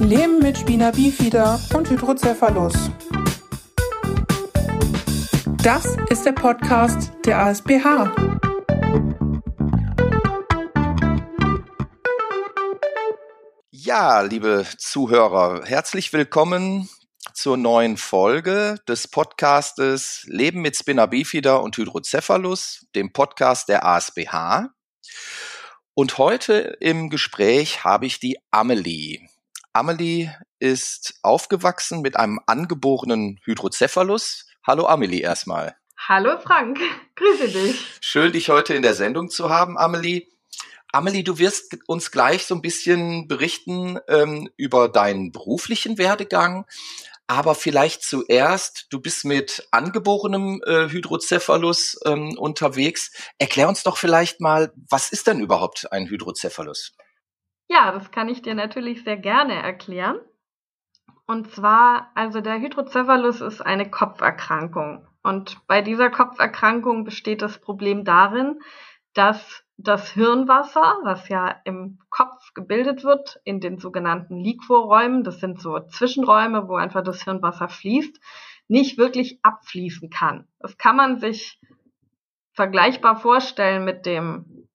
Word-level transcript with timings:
Leben 0.00 0.38
mit 0.38 0.56
Spina 0.56 0.92
bifida 0.92 1.60
und 1.74 1.90
Hydrocephalus. 1.90 2.74
Das 5.62 5.96
ist 6.08 6.24
der 6.24 6.32
Podcast 6.32 7.10
der 7.24 7.40
ASBH. 7.40 8.14
Ja, 13.70 14.20
liebe 14.20 14.66
Zuhörer, 14.78 15.64
herzlich 15.64 16.12
willkommen 16.12 16.88
zur 17.34 17.56
neuen 17.56 17.96
Folge 17.96 18.76
des 18.86 19.08
Podcastes 19.08 20.22
Leben 20.26 20.60
mit 20.60 20.76
Spina 20.76 21.06
bifida 21.06 21.56
und 21.56 21.76
Hydrocephalus, 21.76 22.86
dem 22.94 23.12
Podcast 23.12 23.68
der 23.68 23.84
ASBH. 23.84 24.70
Und 25.94 26.18
heute 26.18 26.76
im 26.78 27.10
Gespräch 27.10 27.82
habe 27.82 28.06
ich 28.06 28.20
die 28.20 28.38
Amelie. 28.52 29.28
Amelie 29.78 30.34
ist 30.58 31.20
aufgewachsen 31.22 32.00
mit 32.00 32.16
einem 32.16 32.40
angeborenen 32.46 33.38
Hydrocephalus. 33.44 34.46
Hallo 34.66 34.86
Amelie 34.86 35.20
erstmal. 35.20 35.76
Hallo 36.08 36.36
Frank, 36.40 36.80
grüße 37.14 37.46
dich. 37.46 37.76
Schön, 38.00 38.32
dich 38.32 38.48
heute 38.48 38.74
in 38.74 38.82
der 38.82 38.94
Sendung 38.94 39.30
zu 39.30 39.50
haben, 39.50 39.78
Amelie. 39.78 40.26
Amelie, 40.90 41.22
du 41.22 41.38
wirst 41.38 41.78
uns 41.86 42.10
gleich 42.10 42.44
so 42.44 42.56
ein 42.56 42.60
bisschen 42.60 43.28
berichten 43.28 44.00
ähm, 44.08 44.50
über 44.56 44.88
deinen 44.88 45.30
beruflichen 45.30 45.96
Werdegang. 45.96 46.66
Aber 47.28 47.54
vielleicht 47.54 48.02
zuerst, 48.02 48.88
du 48.90 48.98
bist 48.98 49.24
mit 49.26 49.68
angeborenem 49.70 50.60
äh, 50.66 50.88
Hydrocephalus 50.88 52.00
ähm, 52.04 52.36
unterwegs. 52.36 53.12
Erklär 53.38 53.68
uns 53.68 53.84
doch 53.84 53.96
vielleicht 53.96 54.40
mal, 54.40 54.72
was 54.90 55.10
ist 55.10 55.28
denn 55.28 55.38
überhaupt 55.38 55.92
ein 55.92 56.08
Hydrocephalus? 56.08 56.96
Ja, 57.68 57.92
das 57.92 58.10
kann 58.10 58.28
ich 58.28 58.42
dir 58.42 58.54
natürlich 58.54 59.04
sehr 59.04 59.18
gerne 59.18 59.54
erklären. 59.62 60.18
Und 61.26 61.50
zwar, 61.52 62.10
also 62.14 62.40
der 62.40 62.58
Hydrocephalus 62.58 63.42
ist 63.42 63.60
eine 63.60 63.90
Kopferkrankung. 63.90 65.06
Und 65.22 65.66
bei 65.66 65.82
dieser 65.82 66.08
Kopferkrankung 66.08 67.04
besteht 67.04 67.42
das 67.42 67.58
Problem 67.60 68.04
darin, 68.04 68.60
dass 69.12 69.62
das 69.76 70.10
Hirnwasser, 70.10 70.98
was 71.02 71.28
ja 71.28 71.60
im 71.64 71.98
Kopf 72.08 72.54
gebildet 72.54 73.04
wird, 73.04 73.38
in 73.44 73.60
den 73.60 73.78
sogenannten 73.78 74.38
Liquorräumen, 74.38 75.22
das 75.22 75.38
sind 75.38 75.60
so 75.60 75.78
Zwischenräume, 75.80 76.68
wo 76.68 76.76
einfach 76.76 77.04
das 77.04 77.22
Hirnwasser 77.22 77.68
fließt, 77.68 78.18
nicht 78.68 78.96
wirklich 78.96 79.38
abfließen 79.42 80.08
kann. 80.08 80.48
Das 80.58 80.78
kann 80.78 80.96
man 80.96 81.20
sich 81.20 81.60
vergleichbar 82.54 83.16
vorstellen 83.16 83.84
mit 83.84 84.06
dem 84.06 84.68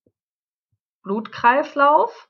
Blutkreislauf. 1.02 2.30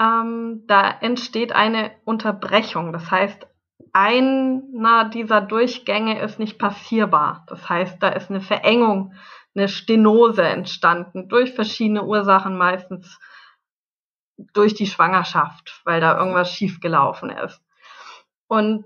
Ähm, 0.00 0.64
da 0.66 0.90
entsteht 1.00 1.52
eine 1.52 1.92
Unterbrechung. 2.04 2.92
Das 2.92 3.10
heißt, 3.10 3.46
einer 3.92 5.08
dieser 5.08 5.40
Durchgänge 5.40 6.20
ist 6.20 6.38
nicht 6.38 6.58
passierbar. 6.58 7.46
Das 7.48 7.68
heißt, 7.68 8.02
da 8.02 8.08
ist 8.10 8.30
eine 8.30 8.40
Verengung 8.40 9.14
eine 9.56 9.68
Stenose 9.68 10.42
entstanden 10.42 11.28
durch 11.28 11.54
verschiedene 11.54 12.04
Ursachen, 12.04 12.58
meistens 12.58 13.18
durch 14.52 14.74
die 14.74 14.86
Schwangerschaft, 14.86 15.80
weil 15.84 16.00
da 16.00 16.18
irgendwas 16.18 16.52
schiefgelaufen 16.52 17.30
ist. 17.30 17.62
Und 18.48 18.84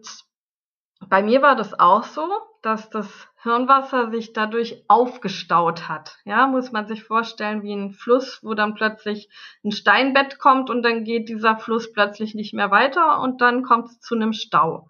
bei 1.08 1.22
mir 1.22 1.42
war 1.42 1.56
das 1.56 1.78
auch 1.78 2.04
so, 2.04 2.28
dass 2.62 2.90
das 2.90 3.28
Hirnwasser 3.42 4.10
sich 4.10 4.34
dadurch 4.34 4.84
aufgestaut 4.86 5.88
hat. 5.88 6.18
Ja, 6.24 6.46
muss 6.46 6.72
man 6.72 6.86
sich 6.86 7.04
vorstellen 7.04 7.62
wie 7.62 7.72
ein 7.72 7.92
Fluss, 7.92 8.40
wo 8.42 8.52
dann 8.54 8.74
plötzlich 8.74 9.30
ein 9.64 9.72
Steinbett 9.72 10.38
kommt 10.38 10.68
und 10.68 10.82
dann 10.82 11.04
geht 11.04 11.28
dieser 11.28 11.56
Fluss 11.56 11.90
plötzlich 11.92 12.34
nicht 12.34 12.52
mehr 12.52 12.70
weiter 12.70 13.20
und 13.20 13.40
dann 13.40 13.62
kommt 13.62 13.86
es 13.86 14.00
zu 14.00 14.14
einem 14.14 14.34
Stau. 14.34 14.88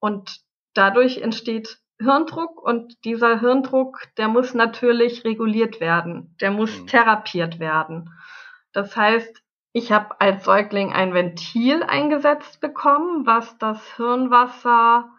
Und 0.00 0.40
dadurch 0.74 1.18
entsteht 1.18 1.78
Hirndruck 1.98 2.60
und 2.60 3.04
dieser 3.04 3.40
Hirndruck, 3.40 4.00
der 4.18 4.28
muss 4.28 4.52
natürlich 4.52 5.24
reguliert 5.24 5.80
werden, 5.80 6.36
der 6.40 6.50
muss 6.50 6.80
mhm. 6.80 6.86
therapiert 6.88 7.60
werden. 7.60 8.10
Das 8.72 8.96
heißt, 8.96 9.42
ich 9.72 9.92
habe 9.92 10.20
als 10.20 10.44
Säugling 10.44 10.92
ein 10.92 11.14
Ventil 11.14 11.82
eingesetzt 11.82 12.60
bekommen, 12.60 13.26
was 13.26 13.56
das 13.58 13.96
Hirnwasser 13.96 15.10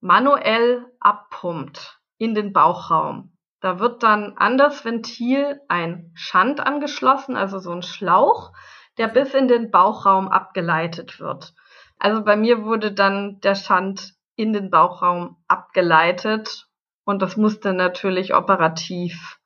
manuell 0.00 0.86
abpumpt 1.00 2.00
in 2.18 2.34
den 2.34 2.52
Bauchraum. 2.52 3.32
Da 3.60 3.80
wird 3.80 4.02
dann 4.02 4.34
an 4.36 4.56
das 4.56 4.84
Ventil 4.84 5.60
ein 5.68 6.12
Schand 6.14 6.60
angeschlossen, 6.60 7.36
also 7.36 7.58
so 7.58 7.72
ein 7.72 7.82
Schlauch, 7.82 8.52
der 8.98 9.08
bis 9.08 9.34
in 9.34 9.48
den 9.48 9.70
Bauchraum 9.70 10.28
abgeleitet 10.28 11.18
wird. 11.18 11.54
Also 11.98 12.22
bei 12.22 12.36
mir 12.36 12.64
wurde 12.64 12.92
dann 12.92 13.40
der 13.40 13.56
Schand 13.56 14.14
in 14.36 14.52
den 14.52 14.70
Bauchraum 14.70 15.36
abgeleitet 15.48 16.68
und 17.04 17.22
das 17.22 17.36
musste 17.36 17.72
natürlich 17.72 18.34
operativ 18.34 19.40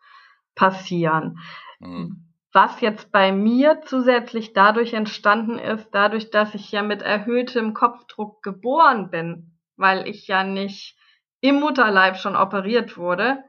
passieren. 0.54 1.38
Mhm. 1.80 2.28
Was 2.52 2.82
jetzt 2.82 3.10
bei 3.12 3.32
mir 3.32 3.80
zusätzlich 3.86 4.52
dadurch 4.52 4.92
entstanden 4.92 5.58
ist, 5.58 5.88
dadurch, 5.92 6.30
dass 6.30 6.54
ich 6.54 6.70
ja 6.70 6.82
mit 6.82 7.00
erhöhtem 7.00 7.72
Kopfdruck 7.72 8.42
geboren 8.42 9.10
bin, 9.10 9.51
weil 9.82 10.08
ich 10.08 10.26
ja 10.26 10.44
nicht 10.44 10.96
im 11.42 11.60
Mutterleib 11.60 12.16
schon 12.16 12.36
operiert 12.36 12.96
wurde, 12.96 13.44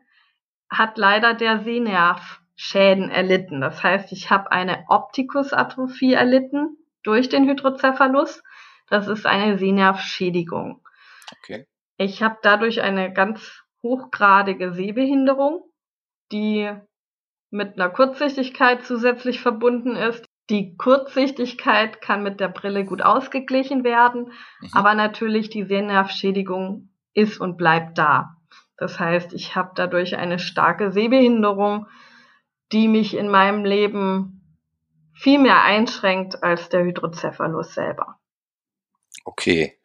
hat 0.69 0.97
leider 0.97 1.33
der 1.33 1.59
Sehnerv 1.59 2.41
Schäden 2.55 3.09
erlitten. 3.09 3.61
Das 3.61 3.81
heißt, 3.81 4.11
ich 4.11 4.29
habe 4.29 4.51
eine 4.51 4.85
Optikusatrophie 4.89 6.13
erlitten 6.13 6.77
durch 7.03 7.29
den 7.29 7.47
Hydrocephalus. 7.47 8.43
Das 8.89 9.07
ist 9.07 9.25
eine 9.25 9.57
Sehnervschädigung. 9.57 10.85
Okay. 11.37 11.65
Ich 11.97 12.21
habe 12.21 12.37
dadurch 12.41 12.81
eine 12.81 13.13
ganz 13.13 13.63
hochgradige 13.81 14.73
Sehbehinderung, 14.73 15.63
die 16.31 16.71
mit 17.49 17.75
einer 17.75 17.89
Kurzsichtigkeit 17.89 18.83
zusätzlich 18.83 19.39
verbunden 19.39 19.95
ist. 19.95 20.25
Die 20.49 20.75
Kurzsichtigkeit 20.75 22.01
kann 22.01 22.21
mit 22.21 22.39
der 22.39 22.49
Brille 22.49 22.83
gut 22.83 23.01
ausgeglichen 23.01 23.83
werden, 23.83 24.31
mhm. 24.59 24.69
aber 24.73 24.93
natürlich 24.93 25.49
die 25.49 25.63
Sehnervschädigung 25.63 26.89
ist 27.13 27.39
und 27.39 27.57
bleibt 27.57 27.97
da. 27.97 28.37
Das 28.77 28.99
heißt, 28.99 29.33
ich 29.33 29.55
habe 29.55 29.71
dadurch 29.75 30.17
eine 30.17 30.39
starke 30.39 30.91
Sehbehinderung, 30.91 31.87
die 32.71 32.87
mich 32.87 33.15
in 33.15 33.29
meinem 33.29 33.63
Leben 33.63 34.41
viel 35.13 35.39
mehr 35.39 35.63
einschränkt 35.63 36.43
als 36.43 36.69
der 36.69 36.83
Hydrocephalus 36.83 37.73
selber. 37.73 38.19
Okay. 39.23 39.77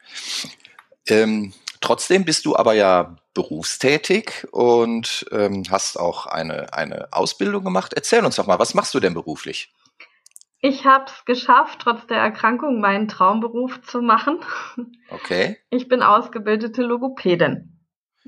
Ähm, 1.07 1.53
trotzdem 1.81 2.25
bist 2.25 2.45
du 2.45 2.57
aber 2.57 2.73
ja 2.73 3.17
berufstätig 3.35 4.49
und 4.51 5.27
ähm, 5.31 5.63
hast 5.71 5.99
auch 5.99 6.27
eine, 6.27 6.73
eine 6.73 7.09
Ausbildung 7.13 7.63
gemacht. 7.63 7.93
Erzähl 7.95 8.25
uns 8.25 8.37
doch 8.37 8.47
mal, 8.47 8.59
was 8.59 8.75
machst 8.75 8.95
du 8.95 9.01
denn 9.01 9.15
beruflich? 9.15 9.73
Ich 10.61 10.85
habe 10.85 11.05
es 11.07 11.25
geschafft, 11.25 11.81
trotz 11.83 12.07
der 12.07 12.19
Erkrankung 12.19 12.81
meinen 12.81 13.09
Traumberuf 13.09 13.83
zu 13.83 14.03
machen. 14.03 14.41
Okay. 15.11 15.57
Ich 15.71 15.89
bin 15.89 16.03
ausgebildete 16.03 16.83
Logopädin. 16.83 17.79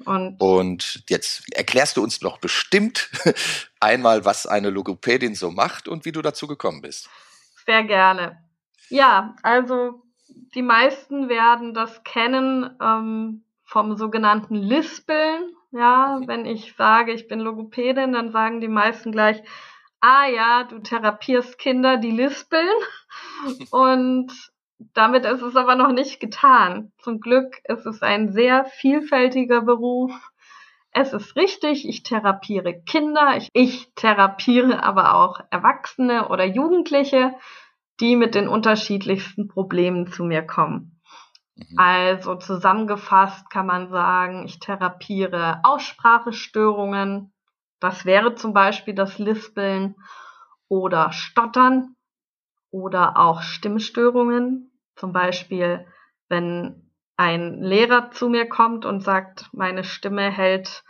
Und, 0.07 0.41
und 0.41 1.05
jetzt 1.11 1.45
erklärst 1.55 1.99
du 1.99 2.03
uns 2.03 2.21
doch 2.21 2.39
bestimmt 2.39 3.11
einmal, 3.81 4.25
was 4.25 4.47
eine 4.47 4.71
Logopädin 4.71 5.35
so 5.35 5.51
macht 5.51 5.89
und 5.89 6.07
wie 6.07 6.13
du 6.13 6.23
dazu 6.23 6.47
gekommen 6.47 6.81
bist. 6.81 7.11
Sehr 7.67 7.85
gerne. 7.85 8.43
Ja, 8.89 9.37
also 9.43 10.03
die 10.55 10.63
meisten 10.63 11.29
werden 11.29 11.75
das 11.75 12.03
kennen 12.03 12.71
ähm, 12.83 13.45
vom 13.65 13.97
sogenannten 13.97 14.57
Lispeln. 14.57 15.55
Ja, 15.73 16.21
wenn 16.27 16.47
ich 16.47 16.75
sage, 16.77 17.13
ich 17.13 17.29
bin 17.29 17.41
Logopädin, 17.41 18.13
dann 18.13 18.33
sagen 18.33 18.63
die 18.63 18.69
meisten 18.69 19.13
gleich, 19.13 19.43
ah 20.01 20.27
ja, 20.27 20.65
du 20.65 20.79
therapierst 20.81 21.59
Kinder, 21.59 21.97
die 21.97 22.11
lispeln. 22.11 22.69
Und 23.71 24.33
damit 24.95 25.25
ist 25.25 25.43
es 25.43 25.57
aber 25.57 25.75
noch 25.75 25.93
nicht 25.93 26.21
getan. 26.21 26.93
Zum 26.99 27.21
Glück 27.21 27.57
ist 27.65 27.87
es 27.87 28.03
ein 28.03 28.33
sehr 28.33 28.65
vielfältiger 28.65 29.63
Beruf. 29.63 30.13
Es 30.93 31.13
ist 31.13 31.37
richtig, 31.37 31.89
ich 31.89 32.03
therapiere 32.03 32.83
Kinder, 32.83 33.37
ich, 33.37 33.49
ich 33.53 33.93
therapiere 33.95 34.83
aber 34.83 35.15
auch 35.15 35.41
Erwachsene 35.51 36.29
oder 36.29 36.45
Jugendliche 36.45 37.35
die 38.01 38.17
mit 38.17 38.35
den 38.35 38.49
unterschiedlichsten 38.49 39.47
Problemen 39.47 40.07
zu 40.07 40.25
mir 40.25 40.43
kommen. 40.43 41.01
Mhm. 41.55 41.79
Also 41.79 42.35
zusammengefasst 42.35 43.51
kann 43.51 43.67
man 43.67 43.91
sagen, 43.91 44.45
ich 44.47 44.59
therapiere 44.59 45.61
Aussprachestörungen. 45.63 47.33
Das 47.81 48.05
wäre 48.05 48.35
zum 48.35 48.53
Beispiel 48.53 48.95
das 48.95 49.19
Lispeln 49.19 49.97
oder 50.69 51.13
Stottern 51.13 51.97
oder 52.71 53.17
auch 53.17 53.43
Stimmstörungen. 53.43 54.71
Zum 54.97 55.13
Beispiel, 55.13 55.87
wenn 56.29 56.91
ein 57.17 57.63
Lehrer 57.63 58.11
zu 58.11 58.29
mir 58.29 58.49
kommt 58.49 58.85
und 58.85 59.03
sagt, 59.03 59.49
meine 59.53 59.85
Stimme 59.85 60.31
hält 60.31 60.85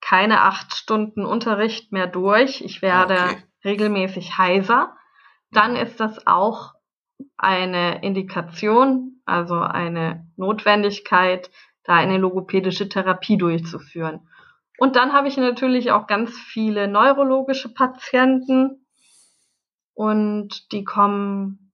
keine 0.00 0.42
acht 0.42 0.74
Stunden 0.74 1.24
Unterricht 1.24 1.90
mehr 1.90 2.06
durch. 2.06 2.60
Ich 2.60 2.82
werde 2.82 3.14
okay. 3.14 3.42
regelmäßig 3.64 4.38
heiser 4.38 4.96
dann 5.56 5.76
ist 5.76 6.00
das 6.00 6.26
auch 6.26 6.74
eine 7.36 8.02
Indikation, 8.02 9.22
also 9.24 9.58
eine 9.58 10.26
Notwendigkeit, 10.36 11.50
da 11.84 11.94
eine 11.94 12.18
logopädische 12.18 12.88
Therapie 12.88 13.38
durchzuführen. 13.38 14.28
Und 14.78 14.96
dann 14.96 15.12
habe 15.12 15.28
ich 15.28 15.36
natürlich 15.36 15.90
auch 15.90 16.06
ganz 16.06 16.36
viele 16.38 16.88
neurologische 16.88 17.72
Patienten 17.72 18.86
und 19.94 20.70
die 20.72 20.84
kommen 20.84 21.72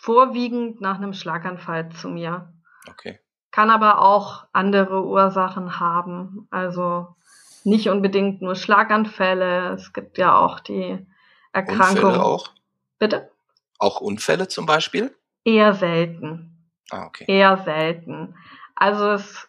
vorwiegend 0.00 0.80
nach 0.80 0.96
einem 0.96 1.12
Schlaganfall 1.12 1.90
zu 1.90 2.08
mir. 2.08 2.52
Okay. 2.88 3.20
Kann 3.50 3.70
aber 3.70 4.00
auch 4.00 4.46
andere 4.52 5.04
Ursachen 5.04 5.80
haben. 5.80 6.46
Also 6.50 7.16
nicht 7.64 7.88
unbedingt 7.88 8.40
nur 8.40 8.54
Schlaganfälle. 8.54 9.72
Es 9.74 9.92
gibt 9.92 10.16
ja 10.16 10.36
auch 10.36 10.60
die 10.60 11.06
Erkrankung. 11.52 12.04
Unfälle 12.04 12.24
auch? 12.24 12.48
Bitte? 12.98 13.30
Auch 13.78 14.00
Unfälle 14.00 14.48
zum 14.48 14.66
Beispiel? 14.66 15.14
Eher 15.44 15.74
selten. 15.74 16.70
Ah, 16.90 17.06
okay. 17.06 17.24
Eher 17.26 17.58
selten. 17.64 18.34
Also 18.74 19.10
es 19.10 19.47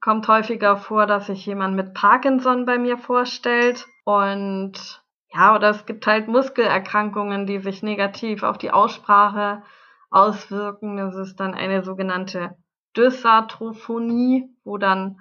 kommt 0.00 0.28
häufiger 0.28 0.76
vor, 0.76 1.06
dass 1.06 1.26
sich 1.26 1.44
jemand 1.46 1.76
mit 1.76 1.94
Parkinson 1.94 2.66
bei 2.66 2.78
mir 2.78 2.98
vorstellt 2.98 3.86
und 4.04 5.02
ja, 5.32 5.54
oder 5.54 5.70
es 5.70 5.84
gibt 5.84 6.06
halt 6.06 6.26
Muskelerkrankungen, 6.28 7.46
die 7.46 7.58
sich 7.58 7.82
negativ 7.82 8.42
auf 8.42 8.56
die 8.56 8.70
Aussprache 8.70 9.62
auswirken. 10.10 10.96
Das 10.96 11.16
ist 11.16 11.36
dann 11.36 11.54
eine 11.54 11.84
sogenannte 11.84 12.56
Dysarthrophonie, 12.96 14.48
wo 14.64 14.78
dann 14.78 15.20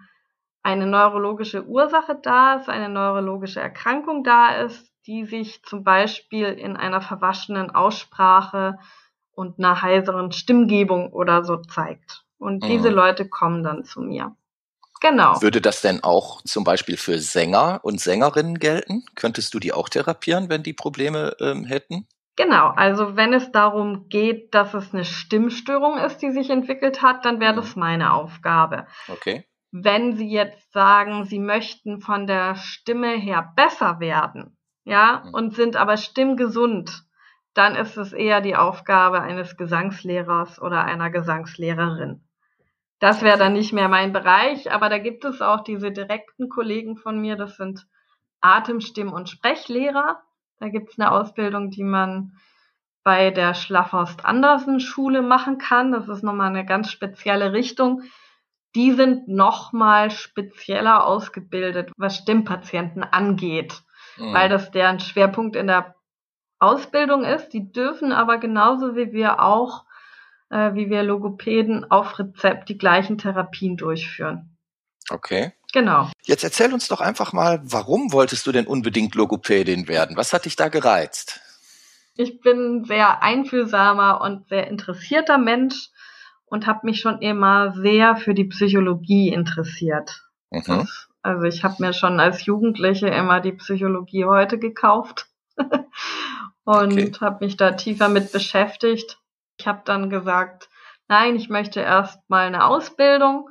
eine 0.64 0.88
neurologische 0.88 1.66
Ursache 1.66 2.18
da 2.22 2.56
ist, 2.56 2.70
eine 2.70 2.90
neurologische 2.90 3.60
Erkrankung 3.60 4.24
da 4.24 4.56
ist, 4.56 4.94
die 5.06 5.26
sich 5.26 5.64
zum 5.64 5.84
Beispiel 5.84 6.48
in 6.48 6.78
einer 6.78 7.02
verwaschenen 7.02 7.70
Aussprache 7.72 8.80
und 9.32 9.60
einer 9.60 9.82
heiseren 9.82 10.32
Stimmgebung 10.32 11.12
oder 11.12 11.44
so 11.44 11.58
zeigt. 11.58 12.26
Und 12.38 12.64
mhm. 12.64 12.68
diese 12.68 12.90
Leute 12.90 13.28
kommen 13.28 13.64
dann 13.64 13.84
zu 13.84 14.02
mir. 14.02 14.36
Genau. 15.00 15.42
Würde 15.42 15.62
das 15.62 15.82
denn 15.82 16.04
auch 16.04 16.42
zum 16.44 16.64
Beispiel 16.64 16.98
für 16.98 17.20
Sänger 17.20 17.80
und 17.84 18.02
Sängerinnen 18.02 18.60
gelten? 18.60 19.04
Könntest 19.16 19.54
du 19.54 19.60
die 19.60 19.74
auch 19.74 19.90
therapieren, 19.90 20.50
wenn 20.50 20.64
die 20.64 20.74
Probleme 20.74 21.36
ähm, 21.40 21.66
hätten? 21.66 22.08
Genau, 22.38 22.68
also 22.68 23.16
wenn 23.16 23.34
es 23.34 23.52
darum 23.52 24.10
geht, 24.10 24.54
dass 24.54 24.76
es 24.76 24.94
eine 24.94 25.06
Stimmstörung 25.06 25.98
ist, 25.98 26.20
die 26.20 26.32
sich 26.32 26.52
entwickelt 26.52 27.02
hat, 27.02 27.26
dann 27.26 27.40
wäre 27.40 27.56
das 27.56 27.76
mhm. 27.76 27.82
meine 27.82 28.14
Aufgabe. 28.14 28.86
Okay. 29.08 29.46
Wenn 29.72 30.16
Sie 30.16 30.30
jetzt 30.30 30.72
sagen, 30.72 31.26
Sie 31.26 31.40
möchten 31.40 32.00
von 32.00 32.28
der 32.28 32.56
Stimme 32.56 33.18
her 33.18 33.54
besser 33.56 34.00
werden, 34.00 34.56
ja, 34.86 35.24
mhm. 35.26 35.34
und 35.34 35.56
sind 35.56 35.76
aber 35.76 35.98
stimmgesund, 35.98 37.04
dann 37.56 37.76
ist 37.76 37.98
es 37.98 38.14
eher 38.14 38.40
die 38.40 38.56
Aufgabe 38.56 39.22
eines 39.22 39.58
Gesangslehrers 39.58 40.62
oder 40.62 40.86
einer 40.86 41.10
Gesangslehrerin. 41.10 42.27
Das 43.00 43.22
wäre 43.22 43.38
dann 43.38 43.54
nicht 43.54 43.74
mehr 43.74 43.90
mein 43.90 44.12
Bereich, 44.12 44.72
aber 44.72 44.90
da 44.90 44.98
gibt 44.98 45.24
es 45.24 45.42
auch 45.42 45.62
diese 45.62 45.92
direkten 45.92 46.50
Kollegen 46.50 46.98
von 46.98 47.20
mir, 47.20 47.36
das 47.36 47.58
sind 47.58 47.88
Atemstimm- 48.42 49.14
und 49.14 49.30
Sprechlehrer. 49.30 50.22
Da 50.60 50.70
gibt 50.70 50.92
es 50.92 51.00
eine 51.00 51.12
Ausbildung, 51.12 51.70
die 51.70 51.84
man 51.84 52.34
bei 53.04 53.32
der 53.32 53.54
Schlafhorst 53.54 54.26
Andersen 54.26 54.80
Schule 54.80 55.22
machen 55.22 55.60
kann. 55.60 55.92
Das 55.92 56.10
ist 56.10 56.24
nochmal 56.24 56.50
eine 56.50 56.66
ganz 56.66 56.92
spezielle 56.92 57.54
Richtung. 57.54 58.02
Die 58.76 58.92
sind 58.92 59.28
nochmal 59.28 60.12
spezieller 60.12 61.06
ausgebildet, 61.06 61.92
was 61.98 62.18
Stimmpatienten 62.18 63.04
angeht, 63.04 63.82
mhm. 64.18 64.34
weil 64.34 64.50
das 64.50 64.72
deren 64.72 65.00
Schwerpunkt 65.00 65.56
in 65.56 65.68
der 65.68 65.96
Ausbildung 66.60 67.24
ist. 67.24 67.50
Die 67.50 67.72
dürfen 67.72 68.12
aber 68.12 68.40
genauso 68.40 68.96
wie 68.96 69.14
wir 69.14 69.42
auch 69.42 69.86
äh, 70.50 70.74
wie 70.74 70.90
wir 70.90 71.04
Logopäden 71.04 71.90
auf 71.90 72.20
Rezept 72.20 72.70
die 72.70 72.78
gleichen 72.78 73.18
Therapien 73.18 73.78
durchführen. 73.78 74.58
Okay. 75.10 75.54
Genau. 75.74 76.10
Jetzt 76.24 76.44
erzähl 76.44 76.74
uns 76.74 76.88
doch 76.88 77.02
einfach 77.02 77.34
mal, 77.34 77.62
warum 77.64 78.12
wolltest 78.12 78.48
du 78.48 78.52
denn 78.52 78.68
unbedingt 78.68 79.16
Logopädin 79.16 79.88
werden? 79.88 80.18
Was 80.18 80.34
hat 80.34 80.46
dich 80.46 80.56
da 80.56 80.70
gereizt? 80.70 81.42
Ich 82.16 82.42
bin 82.42 82.84
sehr 82.86 83.22
einfühlsamer 83.22 84.22
und 84.22 84.48
sehr 84.48 84.68
interessierter 84.68 85.38
Mensch 85.38 85.90
und 86.46 86.66
habe 86.66 86.80
mich 86.84 87.02
schon 87.02 87.22
immer 87.22 87.74
sehr 87.74 88.16
für 88.16 88.34
die 88.34 88.46
Psychologie 88.46 89.30
interessiert. 89.30 90.24
Mhm. 90.50 90.88
also 91.22 91.44
ich 91.44 91.66
habe 91.66 91.76
mir 91.80 91.92
schon 91.92 92.22
als 92.22 92.46
Jugendliche 92.46 93.10
immer 93.10 93.42
die 93.42 93.52
Psychologie 93.52 94.24
heute 94.24 94.58
gekauft 94.58 95.28
und 96.64 96.94
okay. 96.94 97.12
habe 97.20 97.44
mich 97.44 97.58
da 97.58 97.74
tiefer 97.74 98.08
mit 98.08 98.32
beschäftigt 98.32 99.20
ich 99.58 99.68
habe 99.68 99.82
dann 99.86 100.10
gesagt, 100.10 100.70
nein, 101.08 101.36
ich 101.36 101.50
möchte 101.50 101.80
erst 101.80 102.30
mal 102.30 102.48
eine 102.48 102.66
Ausbildung, 102.66 103.50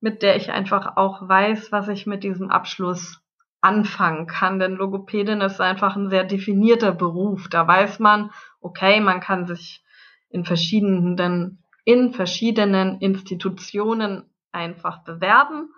mit 0.00 0.22
der 0.22 0.36
ich 0.36 0.50
einfach 0.50 0.96
auch 0.96 1.26
weiß, 1.28 1.72
was 1.72 1.88
ich 1.88 2.06
mit 2.06 2.24
diesem 2.24 2.50
Abschluss 2.50 3.20
anfangen 3.60 4.26
kann. 4.26 4.58
Denn 4.58 4.74
Logopädin 4.74 5.40
ist 5.40 5.60
einfach 5.60 5.96
ein 5.96 6.10
sehr 6.10 6.24
definierter 6.24 6.92
Beruf. 6.92 7.48
Da 7.48 7.66
weiß 7.66 7.98
man, 7.98 8.30
okay, 8.60 9.00
man 9.00 9.20
kann 9.20 9.46
sich 9.46 9.82
in 10.28 10.44
verschiedenen, 10.44 11.62
in 11.84 12.12
verschiedenen 12.12 13.00
Institutionen 13.00 14.28
einfach 14.52 15.04
bewerben 15.04 15.72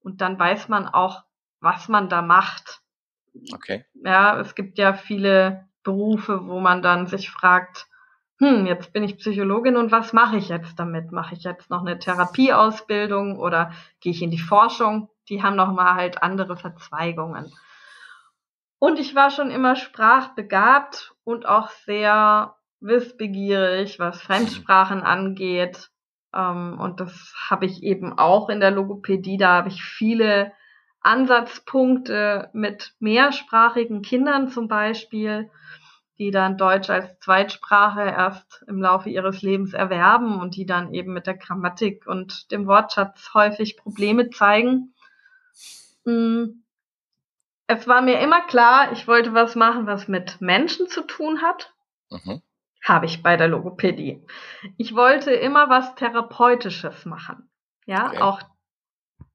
und 0.00 0.20
dann 0.20 0.38
weiß 0.38 0.68
man 0.68 0.88
auch, 0.88 1.24
was 1.60 1.88
man 1.88 2.08
da 2.08 2.22
macht. 2.22 2.80
Okay. 3.52 3.84
Ja, 3.94 4.40
es 4.40 4.54
gibt 4.54 4.78
ja 4.78 4.94
viele 4.94 5.68
Berufe, 5.82 6.46
wo 6.46 6.60
man 6.60 6.82
dann 6.82 7.06
sich 7.06 7.30
fragt, 7.30 7.86
hm, 8.40 8.66
jetzt 8.66 8.92
bin 8.92 9.02
ich 9.02 9.16
Psychologin 9.16 9.76
und 9.76 9.90
was 9.90 10.12
mache 10.12 10.36
ich 10.36 10.48
jetzt 10.48 10.78
damit? 10.78 11.10
Mache 11.10 11.34
ich 11.34 11.42
jetzt 11.42 11.70
noch 11.70 11.80
eine 11.80 11.98
Therapieausbildung 11.98 13.38
oder 13.38 13.72
gehe 14.00 14.12
ich 14.12 14.22
in 14.22 14.30
die 14.30 14.38
Forschung? 14.38 15.08
Die 15.28 15.42
haben 15.42 15.56
noch 15.56 15.72
mal 15.72 15.94
halt 15.94 16.22
andere 16.22 16.56
Verzweigungen. 16.56 17.52
Und 18.78 19.00
ich 19.00 19.16
war 19.16 19.30
schon 19.30 19.50
immer 19.50 19.74
sprachbegabt 19.74 21.14
und 21.24 21.46
auch 21.46 21.70
sehr 21.84 22.54
wissbegierig, 22.80 23.98
was 23.98 24.22
Fremdsprachen 24.22 25.02
angeht. 25.02 25.90
Ähm, 26.32 26.78
und 26.78 27.00
das 27.00 27.34
habe 27.50 27.66
ich 27.66 27.82
eben 27.82 28.16
auch 28.18 28.48
in 28.48 28.60
der 28.60 28.70
Logopädie. 28.70 29.36
Da 29.36 29.54
habe 29.54 29.68
ich 29.68 29.82
viele 29.82 30.52
Ansatzpunkte 31.00 32.50
mit 32.52 32.94
mehrsprachigen 33.00 34.02
Kindern 34.02 34.48
zum 34.48 34.68
Beispiel 34.68 35.50
die 36.18 36.30
dann 36.32 36.58
Deutsch 36.58 36.90
als 36.90 37.18
Zweitsprache 37.20 38.02
erst 38.02 38.64
im 38.66 38.82
Laufe 38.82 39.08
ihres 39.08 39.42
Lebens 39.42 39.72
erwerben 39.72 40.40
und 40.40 40.56
die 40.56 40.66
dann 40.66 40.92
eben 40.92 41.12
mit 41.12 41.26
der 41.26 41.36
Grammatik 41.36 42.06
und 42.06 42.50
dem 42.50 42.66
Wortschatz 42.66 43.30
häufig 43.34 43.76
Probleme 43.76 44.30
zeigen. 44.30 44.94
Hm. 46.04 46.64
Es 47.68 47.86
war 47.86 48.02
mir 48.02 48.18
immer 48.20 48.40
klar, 48.46 48.92
ich 48.92 49.06
wollte 49.06 49.34
was 49.34 49.54
machen, 49.54 49.86
was 49.86 50.08
mit 50.08 50.40
Menschen 50.40 50.88
zu 50.88 51.02
tun 51.02 51.42
hat. 51.42 51.74
Mhm. 52.10 52.42
Habe 52.82 53.06
ich 53.06 53.22
bei 53.22 53.36
der 53.36 53.48
Logopädie. 53.48 54.24
Ich 54.78 54.94
wollte 54.94 55.32
immer 55.32 55.68
was 55.68 55.94
Therapeutisches 55.94 57.04
machen. 57.04 57.50
Ja, 57.84 58.08
okay. 58.08 58.18
auch 58.18 58.42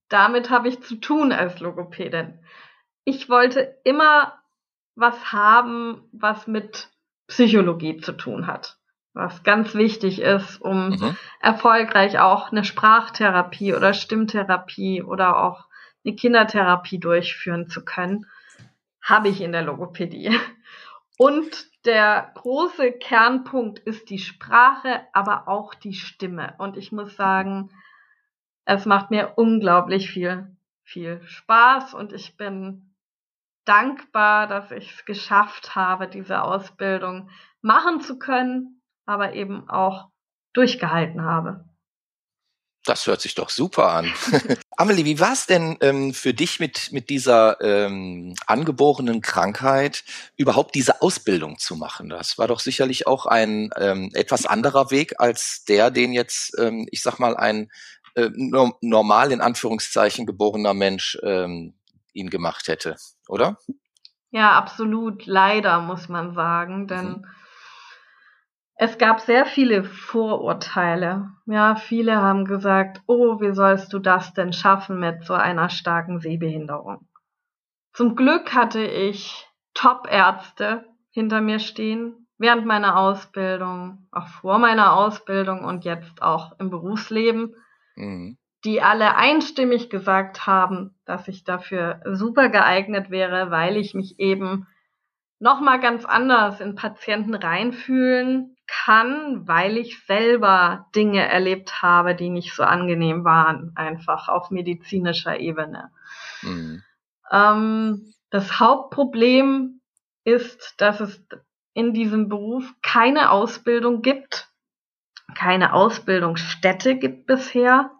damit 0.09 0.49
habe 0.49 0.67
ich 0.67 0.81
zu 0.81 0.95
tun 0.95 1.31
als 1.31 1.59
Logopädin. 1.59 2.39
Ich 3.03 3.29
wollte 3.29 3.77
immer 3.83 4.33
was 4.95 5.31
haben, 5.31 6.01
was 6.11 6.47
mit 6.47 6.89
Psychologie 7.27 7.97
zu 7.97 8.13
tun 8.13 8.47
hat. 8.47 8.77
Was 9.13 9.43
ganz 9.43 9.75
wichtig 9.75 10.21
ist, 10.21 10.59
um 10.59 10.89
mhm. 10.89 11.17
erfolgreich 11.39 12.19
auch 12.19 12.51
eine 12.51 12.63
Sprachtherapie 12.63 13.73
oder 13.73 13.93
Stimmtherapie 13.93 15.03
oder 15.03 15.43
auch 15.43 15.67
eine 16.03 16.15
Kindertherapie 16.15 16.99
durchführen 16.99 17.67
zu 17.67 17.85
können, 17.85 18.25
habe 19.01 19.29
ich 19.29 19.41
in 19.41 19.51
der 19.51 19.61
Logopädie. 19.61 20.37
Und 21.17 21.67
der 21.85 22.31
große 22.35 22.91
Kernpunkt 22.93 23.79
ist 23.79 24.09
die 24.09 24.17
Sprache, 24.17 25.01
aber 25.13 25.47
auch 25.47 25.73
die 25.75 25.93
Stimme. 25.93 26.55
Und 26.57 26.77
ich 26.77 26.91
muss 26.91 27.15
sagen, 27.15 27.69
es 28.65 28.85
macht 28.85 29.11
mir 29.11 29.33
unglaublich 29.35 30.09
viel, 30.09 30.55
viel 30.83 31.21
Spaß 31.25 31.93
und 31.93 32.13
ich 32.13 32.37
bin 32.37 32.92
dankbar, 33.65 34.47
dass 34.47 34.71
ich 34.71 34.91
es 34.91 35.05
geschafft 35.05 35.75
habe, 35.75 36.07
diese 36.07 36.41
Ausbildung 36.41 37.29
machen 37.61 38.01
zu 38.01 38.19
können, 38.19 38.81
aber 39.05 39.33
eben 39.33 39.69
auch 39.69 40.09
durchgehalten 40.53 41.23
habe. 41.23 41.65
Das 42.85 43.07
hört 43.07 43.21
sich 43.21 43.33
doch 43.33 43.49
super 43.49 43.93
an. 43.93 44.11
Amelie, 44.77 45.05
wie 45.05 45.19
war 45.19 45.31
es 45.31 45.45
denn 45.45 45.77
ähm, 45.79 46.13
für 46.13 46.33
dich 46.33 46.59
mit, 46.59 46.91
mit 46.91 47.09
dieser 47.09 47.61
ähm, 47.61 48.35
angeborenen 48.45 49.21
Krankheit, 49.21 50.03
überhaupt 50.35 50.75
diese 50.75 51.01
Ausbildung 51.01 51.57
zu 51.57 51.77
machen? 51.77 52.09
Das 52.09 52.37
war 52.37 52.49
doch 52.49 52.59
sicherlich 52.59 53.07
auch 53.07 53.25
ein 53.25 53.69
ähm, 53.79 54.11
etwas 54.13 54.45
anderer 54.45 54.91
Weg 54.91 55.13
als 55.19 55.63
der, 55.63 55.91
den 55.91 56.11
jetzt, 56.11 56.59
ähm, 56.59 56.85
ich 56.91 57.01
sag 57.01 57.19
mal, 57.19 57.37
ein 57.37 57.71
äh, 58.15 58.29
normal 58.81 59.31
in 59.31 59.39
Anführungszeichen 59.39 60.25
geborener 60.25 60.73
Mensch 60.73 61.17
ähm, 61.23 61.75
ihn 62.13 62.29
gemacht 62.29 62.67
hätte, 62.67 62.95
oder? 63.27 63.57
Ja, 64.31 64.53
absolut. 64.53 65.25
Leider 65.25 65.79
muss 65.81 66.09
man 66.09 66.33
sagen, 66.33 66.87
denn 66.87 67.07
mhm. 67.07 67.25
es 68.75 68.97
gab 68.97 69.19
sehr 69.19 69.45
viele 69.45 69.83
Vorurteile. 69.83 71.29
Ja, 71.45 71.75
viele 71.75 72.15
haben 72.15 72.45
gesagt, 72.45 73.01
oh, 73.05 73.39
wie 73.41 73.53
sollst 73.53 73.93
du 73.93 73.99
das 73.99 74.33
denn 74.33 74.53
schaffen 74.53 74.99
mit 74.99 75.23
so 75.25 75.33
einer 75.33 75.69
starken 75.69 76.19
Sehbehinderung? 76.19 77.07
Zum 77.93 78.15
Glück 78.15 78.55
hatte 78.55 78.83
ich 78.83 79.47
Top-Ärzte 79.75 80.85
hinter 81.11 81.41
mir 81.41 81.59
stehen, 81.59 82.27
während 82.39 82.65
meiner 82.65 82.97
Ausbildung, 82.97 84.07
auch 84.11 84.27
vor 84.27 84.57
meiner 84.57 84.93
Ausbildung 84.97 85.63
und 85.63 85.85
jetzt 85.85 86.23
auch 86.23 86.57
im 86.59 86.71
Berufsleben, 86.71 87.55
mhm. 87.95 88.37
Die 88.65 88.81
alle 88.81 89.15
einstimmig 89.15 89.89
gesagt 89.89 90.47
haben, 90.47 90.95
dass 91.05 91.27
ich 91.27 91.43
dafür 91.43 92.01
super 92.05 92.49
geeignet 92.49 93.09
wäre, 93.09 93.51
weil 93.51 93.77
ich 93.77 93.93
mich 93.93 94.19
eben 94.19 94.67
nochmal 95.39 95.79
ganz 95.81 96.05
anders 96.05 96.61
in 96.61 96.75
Patienten 96.75 97.35
reinfühlen 97.35 98.55
kann, 98.65 99.45
weil 99.45 99.77
ich 99.77 100.05
selber 100.05 100.87
Dinge 100.95 101.27
erlebt 101.27 101.81
habe, 101.81 102.15
die 102.15 102.29
nicht 102.29 102.53
so 102.53 102.63
angenehm 102.63 103.25
waren, 103.25 103.73
einfach 103.75 104.29
auf 104.29 104.51
medizinischer 104.51 105.39
Ebene. 105.39 105.91
Mhm. 106.41 106.81
Ähm, 107.29 108.13
das 108.29 108.59
Hauptproblem 108.59 109.81
ist, 110.23 110.75
dass 110.77 111.01
es 111.01 111.21
in 111.73 111.93
diesem 111.93 112.29
Beruf 112.29 112.63
keine 112.81 113.31
Ausbildung 113.31 114.01
gibt, 114.01 114.49
keine 115.35 115.73
Ausbildungsstätte 115.73 116.95
gibt 116.95 117.25
bisher, 117.25 117.91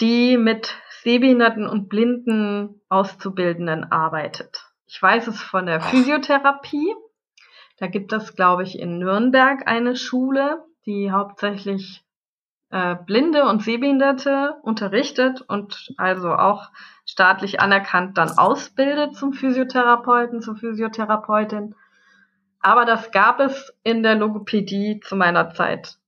die 0.00 0.36
mit 0.36 0.76
Sehbehinderten 1.02 1.66
und 1.66 1.88
Blinden 1.88 2.80
Auszubildenden 2.88 3.90
arbeitet. 3.90 4.64
Ich 4.86 5.00
weiß 5.00 5.26
es 5.28 5.40
von 5.40 5.66
der 5.66 5.80
Physiotherapie. 5.80 6.94
Da 7.78 7.88
gibt 7.88 8.12
es, 8.12 8.36
glaube 8.36 8.62
ich, 8.62 8.78
in 8.78 8.98
Nürnberg 8.98 9.66
eine 9.66 9.96
Schule, 9.96 10.64
die 10.86 11.10
hauptsächlich 11.10 12.04
äh, 12.70 12.96
Blinde 13.06 13.46
und 13.46 13.62
Sehbehinderte 13.62 14.56
unterrichtet 14.62 15.42
und 15.42 15.92
also 15.96 16.32
auch 16.32 16.70
staatlich 17.06 17.60
anerkannt 17.60 18.16
dann 18.18 18.30
ausbildet 18.38 19.16
zum 19.16 19.32
Physiotherapeuten, 19.32 20.40
zur 20.40 20.56
Physiotherapeutin. 20.56 21.74
Aber 22.60 22.84
das 22.84 23.10
gab 23.10 23.40
es 23.40 23.76
in 23.82 24.02
der 24.02 24.14
Logopädie 24.14 25.00
zu 25.00 25.16
meiner 25.16 25.50
Zeit 25.50 25.98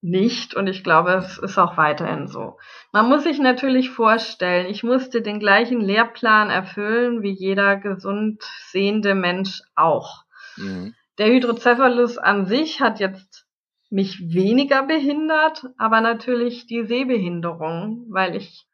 nicht 0.00 0.54
und 0.54 0.68
ich 0.68 0.84
glaube, 0.84 1.12
es 1.14 1.38
ist 1.38 1.58
auch 1.58 1.76
weiterhin 1.76 2.28
so. 2.28 2.56
Man 2.92 3.08
muss 3.08 3.24
sich 3.24 3.38
natürlich 3.38 3.90
vorstellen, 3.90 4.66
ich 4.66 4.82
musste 4.82 5.22
den 5.22 5.40
gleichen 5.40 5.80
Lehrplan 5.80 6.50
erfüllen 6.50 7.22
wie 7.22 7.32
jeder 7.32 7.76
gesund 7.76 8.42
sehende 8.70 9.14
Mensch 9.14 9.60
auch. 9.74 10.24
Mhm. 10.56 10.94
Der 11.18 11.26
Hydrocephalus 11.26 12.16
an 12.16 12.46
sich 12.46 12.80
hat 12.80 13.00
jetzt 13.00 13.46
mich 13.90 14.20
weniger 14.32 14.84
behindert, 14.84 15.66
aber 15.78 16.00
natürlich 16.00 16.66
die 16.66 16.84
Sehbehinderung, 16.84 18.06
weil 18.10 18.36
ich 18.36 18.66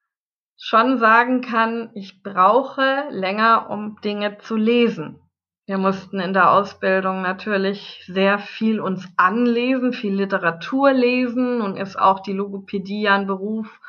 schon 0.59 0.99
sagen 0.99 1.41
kann, 1.41 1.91
ich 1.95 2.23
brauche 2.23 3.07
länger, 3.11 3.71
um 3.71 3.99
Dinge 4.03 4.39
zu 4.39 4.57
lesen. 4.57 5.21
Wir 5.67 5.79
mussten 5.79 6.21
in 6.21 6.35
der 6.35 6.53
Ausbildung 6.53 7.23
natürlich 7.23 8.05
sehr 8.07 8.39
viel 8.39 8.81
uns 8.81 9.09
anlesen, 9.17 9.95
viel 9.95 10.15
Literatur 10.15 10.93
lesen 10.93 11.63
und 11.63 11.79
ist 11.79 11.99
auch 11.99 12.21
die 12.21 12.35
Logopädie 12.35 13.09
ein 13.09 13.27
Beruf, 13.27 13.81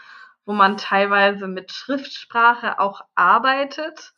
wo 0.45 0.53
man 0.53 0.77
teilweise 0.77 1.47
mit 1.47 1.73
Schriftsprache 1.73 2.79
auch 2.79 3.01
arbeitet. 3.13 4.13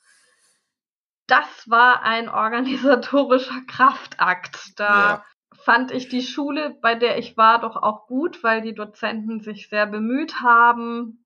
Das 1.26 1.68
war 1.68 2.04
ein 2.04 2.30
organisatorischer 2.30 3.62
Kraftakt. 3.68 4.80
Da 4.80 5.10
ja. 5.10 5.24
fand 5.64 5.92
ich 5.92 6.10
die 6.10 6.22
Schule, 6.22 6.78
bei 6.82 6.94
der 6.94 7.18
ich 7.18 7.38
war, 7.38 7.60
doch 7.60 7.76
auch 7.76 8.06
gut, 8.06 8.44
weil 8.44 8.62
die 8.62 8.76
Dozenten 8.76 9.42
sich 9.42 9.68
sehr 9.68 9.88
bemüht 9.88 10.42
haben. 10.42 11.26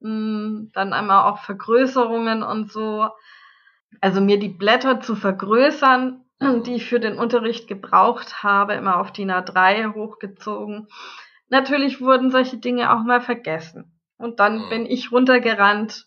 Hm, 0.00 0.70
dann 0.72 0.94
einmal 0.94 1.30
auch 1.30 1.40
Vergrößerungen 1.40 2.42
und 2.42 2.72
so 2.72 3.10
also 4.00 4.20
mir 4.20 4.38
die 4.38 4.48
Blätter 4.48 5.00
zu 5.00 5.16
vergrößern, 5.16 6.24
die 6.66 6.74
ich 6.74 6.86
für 6.86 7.00
den 7.00 7.18
Unterricht 7.18 7.68
gebraucht 7.68 8.42
habe, 8.42 8.74
immer 8.74 8.98
auf 8.98 9.12
DIN 9.12 9.30
A3 9.30 9.94
hochgezogen. 9.94 10.88
Natürlich 11.48 12.00
wurden 12.00 12.30
solche 12.30 12.58
Dinge 12.58 12.92
auch 12.92 13.02
mal 13.02 13.20
vergessen. 13.20 13.98
Und 14.18 14.40
dann 14.40 14.64
mhm. 14.64 14.68
bin 14.68 14.86
ich 14.86 15.12
runtergerannt 15.12 16.06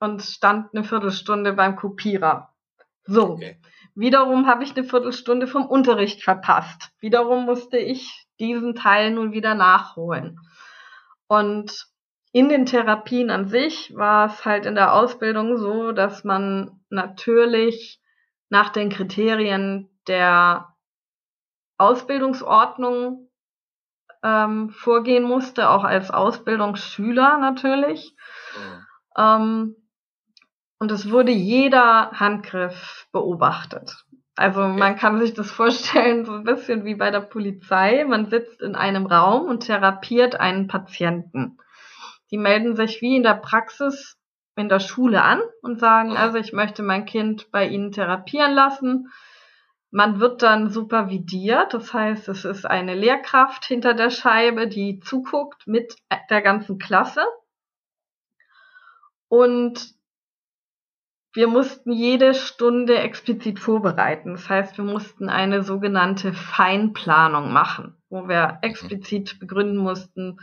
und 0.00 0.22
stand 0.22 0.72
eine 0.72 0.84
Viertelstunde 0.84 1.52
beim 1.52 1.76
Kopierer. 1.76 2.54
So. 3.04 3.32
Okay. 3.32 3.58
Wiederum 3.94 4.46
habe 4.46 4.62
ich 4.62 4.76
eine 4.76 4.84
Viertelstunde 4.84 5.48
vom 5.48 5.66
Unterricht 5.66 6.22
verpasst. 6.22 6.90
Wiederum 7.00 7.46
musste 7.46 7.78
ich 7.78 8.28
diesen 8.38 8.76
Teil 8.76 9.10
nun 9.10 9.32
wieder 9.32 9.56
nachholen. 9.56 10.38
Und 11.26 11.87
in 12.32 12.48
den 12.48 12.66
Therapien 12.66 13.30
an 13.30 13.48
sich 13.48 13.94
war 13.96 14.26
es 14.26 14.44
halt 14.44 14.66
in 14.66 14.74
der 14.74 14.92
Ausbildung 14.92 15.56
so, 15.56 15.92
dass 15.92 16.24
man 16.24 16.80
natürlich 16.90 18.00
nach 18.50 18.70
den 18.70 18.90
Kriterien 18.90 19.88
der 20.06 20.74
Ausbildungsordnung 21.78 23.28
ähm, 24.22 24.70
vorgehen 24.70 25.24
musste, 25.24 25.70
auch 25.70 25.84
als 25.84 26.10
Ausbildungsschüler 26.10 27.38
natürlich. 27.38 28.14
Mhm. 28.56 28.86
Ähm, 29.16 29.76
und 30.80 30.92
es 30.92 31.10
wurde 31.10 31.32
jeder 31.32 32.12
Handgriff 32.12 33.06
beobachtet. 33.12 34.04
Also 34.36 34.62
okay. 34.62 34.78
man 34.78 34.96
kann 34.96 35.18
sich 35.18 35.34
das 35.34 35.50
vorstellen, 35.50 36.24
so 36.24 36.32
ein 36.32 36.44
bisschen 36.44 36.84
wie 36.84 36.94
bei 36.94 37.10
der 37.10 37.20
Polizei. 37.20 38.04
Man 38.04 38.26
sitzt 38.26 38.60
in 38.60 38.76
einem 38.76 39.06
Raum 39.06 39.46
und 39.48 39.60
therapiert 39.60 40.38
einen 40.38 40.68
Patienten. 40.68 41.58
Die 42.30 42.38
melden 42.38 42.76
sich 42.76 43.00
wie 43.00 43.16
in 43.16 43.22
der 43.22 43.34
Praxis 43.34 44.18
in 44.56 44.68
der 44.68 44.80
Schule 44.80 45.22
an 45.22 45.40
und 45.62 45.78
sagen, 45.78 46.16
also 46.16 46.36
ich 46.38 46.52
möchte 46.52 46.82
mein 46.82 47.06
Kind 47.06 47.50
bei 47.52 47.66
Ihnen 47.66 47.92
therapieren 47.92 48.52
lassen. 48.52 49.08
Man 49.90 50.20
wird 50.20 50.42
dann 50.42 50.68
supervidiert, 50.68 51.72
das 51.72 51.94
heißt, 51.94 52.28
es 52.28 52.44
ist 52.44 52.66
eine 52.66 52.94
Lehrkraft 52.94 53.64
hinter 53.64 53.94
der 53.94 54.10
Scheibe, 54.10 54.66
die 54.66 55.00
zuguckt 55.00 55.66
mit 55.66 55.96
der 56.28 56.42
ganzen 56.42 56.78
Klasse. 56.78 57.24
Und 59.28 59.94
wir 61.32 61.46
mussten 61.46 61.92
jede 61.92 62.34
Stunde 62.34 62.98
explizit 62.98 63.60
vorbereiten. 63.60 64.32
Das 64.32 64.48
heißt, 64.48 64.76
wir 64.76 64.84
mussten 64.84 65.28
eine 65.28 65.62
sogenannte 65.62 66.32
Feinplanung 66.32 67.52
machen, 67.52 67.96
wo 68.10 68.28
wir 68.28 68.48
mhm. 68.48 68.58
explizit 68.62 69.38
begründen 69.38 69.76
mussten, 69.76 70.40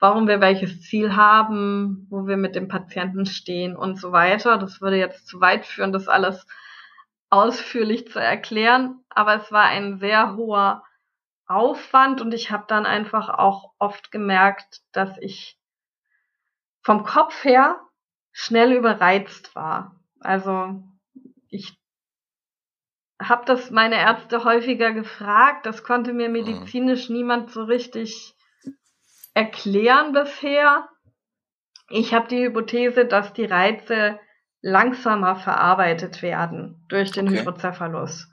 warum 0.00 0.26
wir 0.26 0.40
welches 0.40 0.80
Ziel 0.80 1.14
haben, 1.14 2.06
wo 2.10 2.26
wir 2.26 2.38
mit 2.38 2.56
dem 2.56 2.68
Patienten 2.68 3.26
stehen 3.26 3.76
und 3.76 4.00
so 4.00 4.12
weiter. 4.12 4.56
Das 4.56 4.80
würde 4.80 4.96
jetzt 4.96 5.28
zu 5.28 5.40
weit 5.40 5.66
führen, 5.66 5.92
das 5.92 6.08
alles 6.08 6.46
ausführlich 7.28 8.08
zu 8.08 8.18
erklären, 8.18 9.04
aber 9.10 9.36
es 9.36 9.52
war 9.52 9.64
ein 9.64 9.98
sehr 9.98 10.36
hoher 10.36 10.82
Aufwand 11.46 12.20
und 12.20 12.32
ich 12.32 12.50
habe 12.50 12.64
dann 12.66 12.86
einfach 12.86 13.28
auch 13.28 13.72
oft 13.78 14.10
gemerkt, 14.10 14.80
dass 14.92 15.16
ich 15.18 15.58
vom 16.82 17.04
Kopf 17.04 17.44
her 17.44 17.78
schnell 18.32 18.72
überreizt 18.72 19.54
war. 19.54 20.00
Also 20.20 20.82
ich 21.48 21.78
habe 23.20 23.44
das 23.44 23.70
meine 23.70 23.96
Ärzte 23.96 24.44
häufiger 24.44 24.92
gefragt, 24.92 25.66
das 25.66 25.84
konnte 25.84 26.12
mir 26.12 26.28
mhm. 26.28 26.32
medizinisch 26.32 27.10
niemand 27.10 27.50
so 27.50 27.64
richtig 27.64 28.34
erklären 29.34 30.12
bisher. 30.12 30.88
Ich 31.88 32.14
habe 32.14 32.28
die 32.28 32.44
Hypothese, 32.44 33.06
dass 33.06 33.32
die 33.32 33.44
Reize 33.44 34.18
langsamer 34.62 35.36
verarbeitet 35.36 36.22
werden 36.22 36.84
durch 36.88 37.12
den 37.12 37.28
okay. 37.28 37.40
Hydrocephalus. 37.40 38.28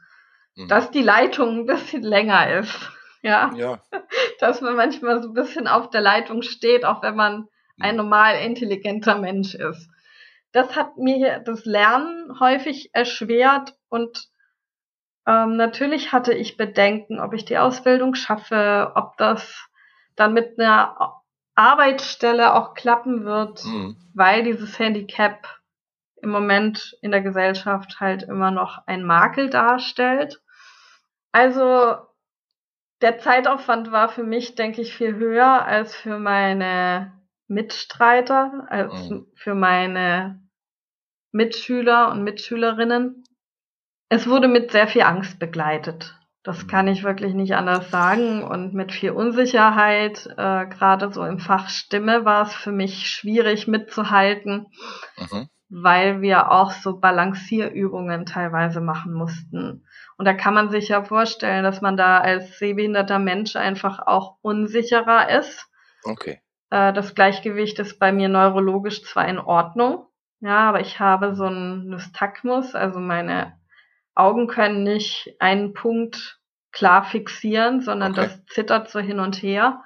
Mhm. 0.56 0.68
Dass 0.68 0.92
die 0.92 1.02
Leitung 1.02 1.60
ein 1.60 1.66
bisschen 1.66 2.04
länger 2.04 2.60
ist. 2.60 2.92
Ja? 3.24 3.52
ja. 3.56 3.82
Dass 4.40 4.62
man 4.62 4.76
manchmal 4.76 5.24
so 5.24 5.30
ein 5.30 5.34
bisschen 5.34 5.68
auf 5.68 5.90
der 5.90 6.02
Leitung 6.02 6.44
steht, 6.44 6.86
auch 6.86 7.02
wenn 7.02 7.16
man 7.16 7.48
ein 7.80 7.96
mhm. 7.96 8.04
normal 8.04 8.40
intelligenter 8.40 9.18
Mensch 9.18 9.56
ist. 9.56 9.90
Das 10.52 10.76
hat 10.76 10.98
mir 10.98 11.40
das 11.40 11.66
Lernen 11.66 12.40
häufig 12.40 12.92
erschwert 12.94 13.76
und 13.90 14.30
ähm, 15.28 15.58
natürlich 15.58 16.14
hatte 16.14 16.34
ich 16.34 16.58
Bedenken, 16.58 17.20
ob 17.20 17.34
ich 17.34 17.44
die 17.44 17.58
Ausbildung 17.58 18.16
schaffe, 18.16 18.94
ob 18.96 19.18
das 19.18 19.67
dann 20.18 20.34
mit 20.34 20.60
einer 20.60 21.24
Arbeitsstelle 21.56 22.54
auch 22.54 22.74
klappen 22.74 23.24
wird, 23.24 23.64
mhm. 23.64 23.96
weil 24.14 24.44
dieses 24.44 24.78
Handicap 24.78 25.48
im 26.22 26.30
Moment 26.30 26.98
in 27.02 27.12
der 27.12 27.22
Gesellschaft 27.22 28.00
halt 28.00 28.24
immer 28.24 28.52
noch 28.52 28.86
ein 28.88 29.04
Makel 29.04 29.50
darstellt. 29.50 30.42
Also 31.32 31.96
der 33.02 33.20
Zeitaufwand 33.20 33.92
war 33.92 34.10
für 34.10 34.24
mich, 34.24 34.56
denke 34.56 34.82
ich, 34.82 34.96
viel 34.96 35.16
höher 35.16 35.66
als 35.66 35.96
für 35.96 36.18
meine 36.18 37.14
Mitstreiter, 37.48 38.66
als 38.70 39.10
mhm. 39.10 39.28
für 39.36 39.56
meine 39.56 40.42
Mitschüler 41.32 42.12
und 42.12 42.24
Mitschülerinnen. 42.24 43.24
Es 44.10 44.28
wurde 44.28 44.48
mit 44.48 44.72
sehr 44.72 44.88
viel 44.88 45.04
Angst 45.04 45.40
begleitet. 45.40 46.17
Das 46.48 46.66
kann 46.66 46.88
ich 46.88 47.04
wirklich 47.04 47.34
nicht 47.34 47.56
anders 47.56 47.92
sagen. 47.92 48.42
Und 48.42 48.74
mit 48.74 48.94
viel 48.94 49.12
Unsicherheit, 49.12 50.28
äh, 50.38 50.66
gerade 50.68 51.12
so 51.12 51.26
im 51.26 51.40
Fach 51.40 51.68
Stimme, 51.68 52.24
war 52.24 52.44
es 52.44 52.54
für 52.54 52.72
mich 52.72 53.10
schwierig 53.10 53.68
mitzuhalten, 53.68 54.68
mhm. 55.18 55.50
weil 55.68 56.22
wir 56.22 56.50
auch 56.54 56.72
so 56.72 57.02
Balancierübungen 57.02 58.26
teilweise 58.26 58.80
machen 58.80 59.12
mussten. 59.12 59.86
Und 60.18 60.24
da 60.24 60.34
kann 60.34 60.54
man 60.54 60.70
sich 60.70 60.88
ja 60.88 61.04
vorstellen, 61.04 61.66
dass 61.66 61.82
man 61.82 61.98
da 61.98 62.20
als 62.20 62.58
sehbehinderter 62.60 63.20
Mensch 63.20 63.58
einfach 63.58 64.08
auch 64.08 64.38
unsicherer 64.42 65.30
ist. 65.30 65.68
Okay. 66.06 66.40
Äh, 66.70 66.94
das 66.94 67.14
Gleichgewicht 67.14 67.78
ist 67.80 68.00
bei 68.00 68.14
mir 68.14 68.30
neurologisch 68.30 69.04
zwar 69.04 69.28
in 69.28 69.40
Ordnung, 69.40 70.06
ja, 70.40 70.70
aber 70.70 70.80
ich 70.80 71.02
habe 71.02 71.36
so 71.36 71.44
einen 71.44 71.90
Nystagmus, 71.90 72.74
also 72.74 73.02
meine 73.02 73.60
Augen 74.16 74.48
können 74.48 74.84
nicht 74.84 75.36
einen 75.40 75.74
Punkt 75.74 76.37
klar 76.78 77.04
fixieren, 77.04 77.82
sondern 77.82 78.12
okay. 78.12 78.22
das 78.22 78.46
zittert 78.46 78.90
so 78.90 79.00
hin 79.00 79.20
und 79.20 79.42
her. 79.42 79.84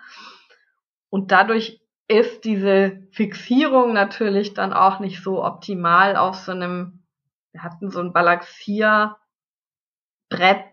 Und 1.09 1.31
dadurch 1.31 1.81
ist 2.09 2.43
diese 2.43 3.07
Fixierung 3.11 3.93
natürlich 3.93 4.53
dann 4.53 4.73
auch 4.73 4.99
nicht 4.99 5.23
so 5.23 5.41
optimal 5.43 6.17
auf 6.17 6.35
so 6.35 6.51
einem, 6.51 7.05
wir 7.53 7.63
hatten 7.63 7.89
so 7.89 8.01
ein 8.01 8.11
Balancierbrett 8.11 9.15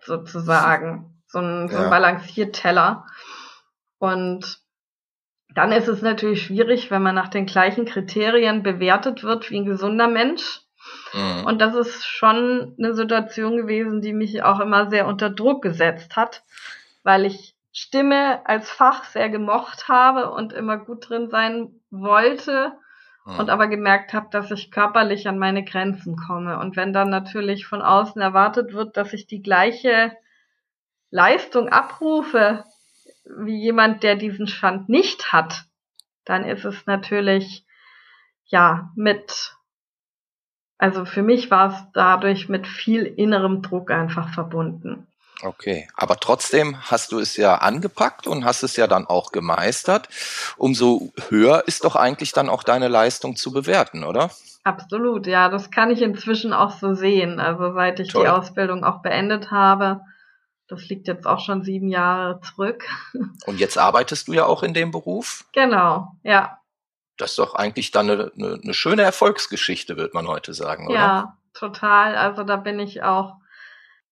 sozusagen, 0.05 1.23
so 1.27 1.39
ein, 1.39 1.69
so 1.69 1.77
ein 1.77 1.85
ja. 1.85 1.89
Balancierteller. 1.89 3.07
Und 3.99 4.61
dann 5.55 5.71
ist 5.71 5.87
es 5.87 6.03
natürlich 6.03 6.43
schwierig, 6.43 6.91
wenn 6.91 7.03
man 7.03 7.15
nach 7.15 7.29
den 7.29 7.47
gleichen 7.47 7.85
Kriterien 7.85 8.65
bewertet 8.65 9.23
wird 9.23 9.51
wie 9.51 9.59
ein 9.61 9.67
gesunder 9.67 10.09
Mensch. 10.09 10.63
Mhm. 11.13 11.45
Und 11.45 11.61
das 11.61 11.75
ist 11.75 12.07
schon 12.07 12.75
eine 12.79 12.95
Situation 12.95 13.57
gewesen, 13.57 14.01
die 14.01 14.13
mich 14.13 14.43
auch 14.43 14.61
immer 14.61 14.91
sehr 14.91 15.07
unter 15.07 15.31
Druck 15.31 15.63
gesetzt 15.63 16.17
hat, 16.17 16.43
weil 17.03 17.25
ich 17.25 17.55
Stimme 17.73 18.45
als 18.47 18.71
Fach 18.71 19.05
sehr 19.05 19.29
gemocht 19.29 19.89
habe 19.89 20.31
und 20.31 20.53
immer 20.53 20.79
gut 20.79 21.09
drin 21.09 21.31
sein 21.31 21.81
wollte 21.91 22.73
mhm. 23.25 23.39
und 23.39 23.51
aber 23.51 23.69
gemerkt 23.69 24.13
habe, 24.13 24.29
dass 24.31 24.51
ich 24.51 24.71
körperlich 24.71 25.29
an 25.29 25.39
meine 25.39 25.65
Grenzen 25.65 26.17
komme. 26.17 26.59
Und 26.59 26.77
wenn 26.77 26.93
dann 26.93 27.11
natürlich 27.11 27.67
von 27.67 27.83
außen 27.83 28.21
erwartet 28.21 28.73
wird, 28.73 28.97
dass 28.97 29.13
ich 29.13 29.27
die 29.27 29.43
gleiche 29.43 30.17
Leistung 31.11 31.69
abrufe 31.69 32.65
wie 33.25 33.61
jemand, 33.63 34.03
der 34.03 34.17
diesen 34.17 34.47
Stand 34.47 34.89
nicht 34.89 35.33
hat, 35.33 35.65
dann 36.25 36.45
ist 36.45 36.65
es 36.65 36.87
natürlich 36.87 37.65
ja 38.45 38.91
mit 38.97 39.57
also 40.79 41.05
für 41.05 41.23
mich 41.23 41.51
war 41.51 41.73
es 41.73 41.77
dadurch 41.93 42.49
mit 42.49 42.67
viel 42.67 43.03
innerem 43.03 43.63
Druck 43.63 43.91
einfach 43.91 44.33
verbunden. 44.33 45.07
Okay, 45.43 45.89
aber 45.95 46.17
trotzdem 46.17 46.77
hast 46.81 47.13
du 47.13 47.19
es 47.21 47.37
ja 47.37 47.57
angepackt 47.57 48.27
und 48.27 48.45
hast 48.45 48.63
es 48.65 48.77
ja 48.77 48.87
dann 48.87 49.07
auch 49.07 49.31
gemeistert. 49.31 50.09
Umso 50.57 51.13
höher 51.29 51.65
ist 51.67 51.85
doch 51.85 51.95
eigentlich 51.95 52.33
dann 52.33 52.49
auch 52.49 52.65
deine 52.65 52.89
Leistung 52.89 53.37
zu 53.37 53.53
bewerten, 53.53 54.03
oder? 54.03 54.31
Absolut, 54.65 55.27
ja, 55.27 55.49
das 55.49 55.71
kann 55.71 55.91
ich 55.91 56.03
inzwischen 56.03 56.53
auch 56.53 56.73
so 56.73 56.95
sehen. 56.95 57.39
Also 57.39 57.73
seit 57.75 58.01
ich 58.01 58.09
Toll. 58.09 58.25
die 58.25 58.31
Ausbildung 58.31 58.85
auch 58.85 59.01
beendet 59.01 59.53
habe, 59.53 60.01
das 60.67 60.89
liegt 60.89 61.07
jetzt 61.07 61.27
auch 61.27 61.41
schon 61.41 61.63
sieben 61.63 61.89
Jahre 61.89 62.41
zurück. 62.41 62.85
Und 63.47 63.61
jetzt 63.61 63.79
arbeitest 63.79 64.29
du 64.29 64.33
ja 64.33 64.45
auch 64.45 64.65
in 64.65 64.75
dem 64.75 64.91
Beruf? 64.91 65.45
Genau, 65.53 66.13
ja 66.25 66.58
das 67.19 67.31
ist 67.31 67.39
doch 67.39 67.55
eigentlich 67.55 67.91
dann 67.91 68.11
eine, 68.11 68.33
eine, 68.39 68.61
eine 68.63 68.75
schöne 68.75 69.03
Erfolgsgeschichte, 69.03 69.97
wird 69.97 70.15
man 70.15 70.27
heute 70.27 70.55
sagen, 70.55 70.87
oder? 70.87 70.95
Ja, 70.95 71.39
total. 71.53 72.17
Also 72.17 72.45
da 72.45 72.57
bin 72.57 72.81
ich 72.81 73.03
auch 73.03 73.37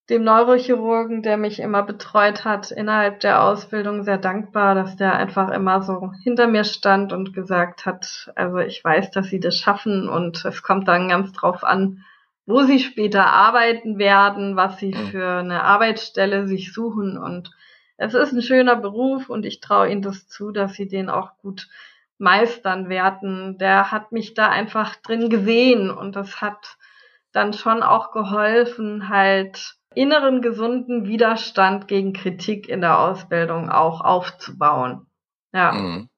dem 0.08 0.22
Neurochirurgen, 0.22 1.22
der 1.22 1.36
mich 1.36 1.58
immer 1.58 1.82
betreut 1.82 2.44
hat, 2.44 2.70
innerhalb 2.70 3.20
der 3.20 3.42
Ausbildung 3.42 4.04
sehr 4.04 4.18
dankbar, 4.18 4.74
dass 4.74 4.96
der 4.96 5.14
einfach 5.14 5.50
immer 5.50 5.82
so 5.82 6.12
hinter 6.22 6.46
mir 6.46 6.64
stand 6.64 7.12
und 7.12 7.32
gesagt 7.32 7.86
hat, 7.86 8.30
also 8.36 8.58
ich 8.58 8.84
weiß, 8.84 9.10
dass 9.10 9.26
sie 9.26 9.40
das 9.40 9.56
schaffen 9.56 10.08
und 10.08 10.44
es 10.44 10.62
kommt 10.62 10.86
dann 10.86 11.08
ganz 11.08 11.32
drauf 11.32 11.64
an, 11.64 12.04
wo 12.46 12.62
sie 12.62 12.78
später 12.78 13.26
arbeiten 13.26 13.98
werden, 13.98 14.54
was 14.54 14.78
sie 14.78 14.94
mhm. 14.94 15.06
für 15.08 15.38
eine 15.38 15.64
Arbeitsstelle 15.64 16.46
sich 16.46 16.72
suchen 16.72 17.18
und 17.18 17.50
es 17.96 18.14
ist 18.14 18.32
ein 18.32 18.42
schöner 18.42 18.76
Beruf 18.76 19.28
und 19.28 19.44
ich 19.44 19.60
traue 19.60 19.90
ihnen 19.90 20.02
das 20.02 20.28
zu, 20.28 20.52
dass 20.52 20.74
sie 20.74 20.86
den 20.86 21.08
auch 21.08 21.30
gut 21.38 21.66
meistern 22.18 22.88
werden. 22.88 23.58
Der 23.58 23.90
hat 23.90 24.12
mich 24.12 24.34
da 24.34 24.48
einfach 24.48 24.96
drin 24.96 25.28
gesehen 25.28 25.90
und 25.90 26.16
das 26.16 26.40
hat 26.40 26.76
dann 27.32 27.52
schon 27.52 27.82
auch 27.82 28.12
geholfen, 28.12 29.08
halt 29.08 29.74
inneren 29.94 30.42
gesunden 30.42 31.06
Widerstand 31.06 31.88
gegen 31.88 32.12
Kritik 32.12 32.68
in 32.68 32.80
der 32.80 32.98
Ausbildung 32.98 33.70
auch 33.70 34.00
aufzubauen. 34.00 35.06
Ja. 35.52 35.72
Mhm. 35.72 36.08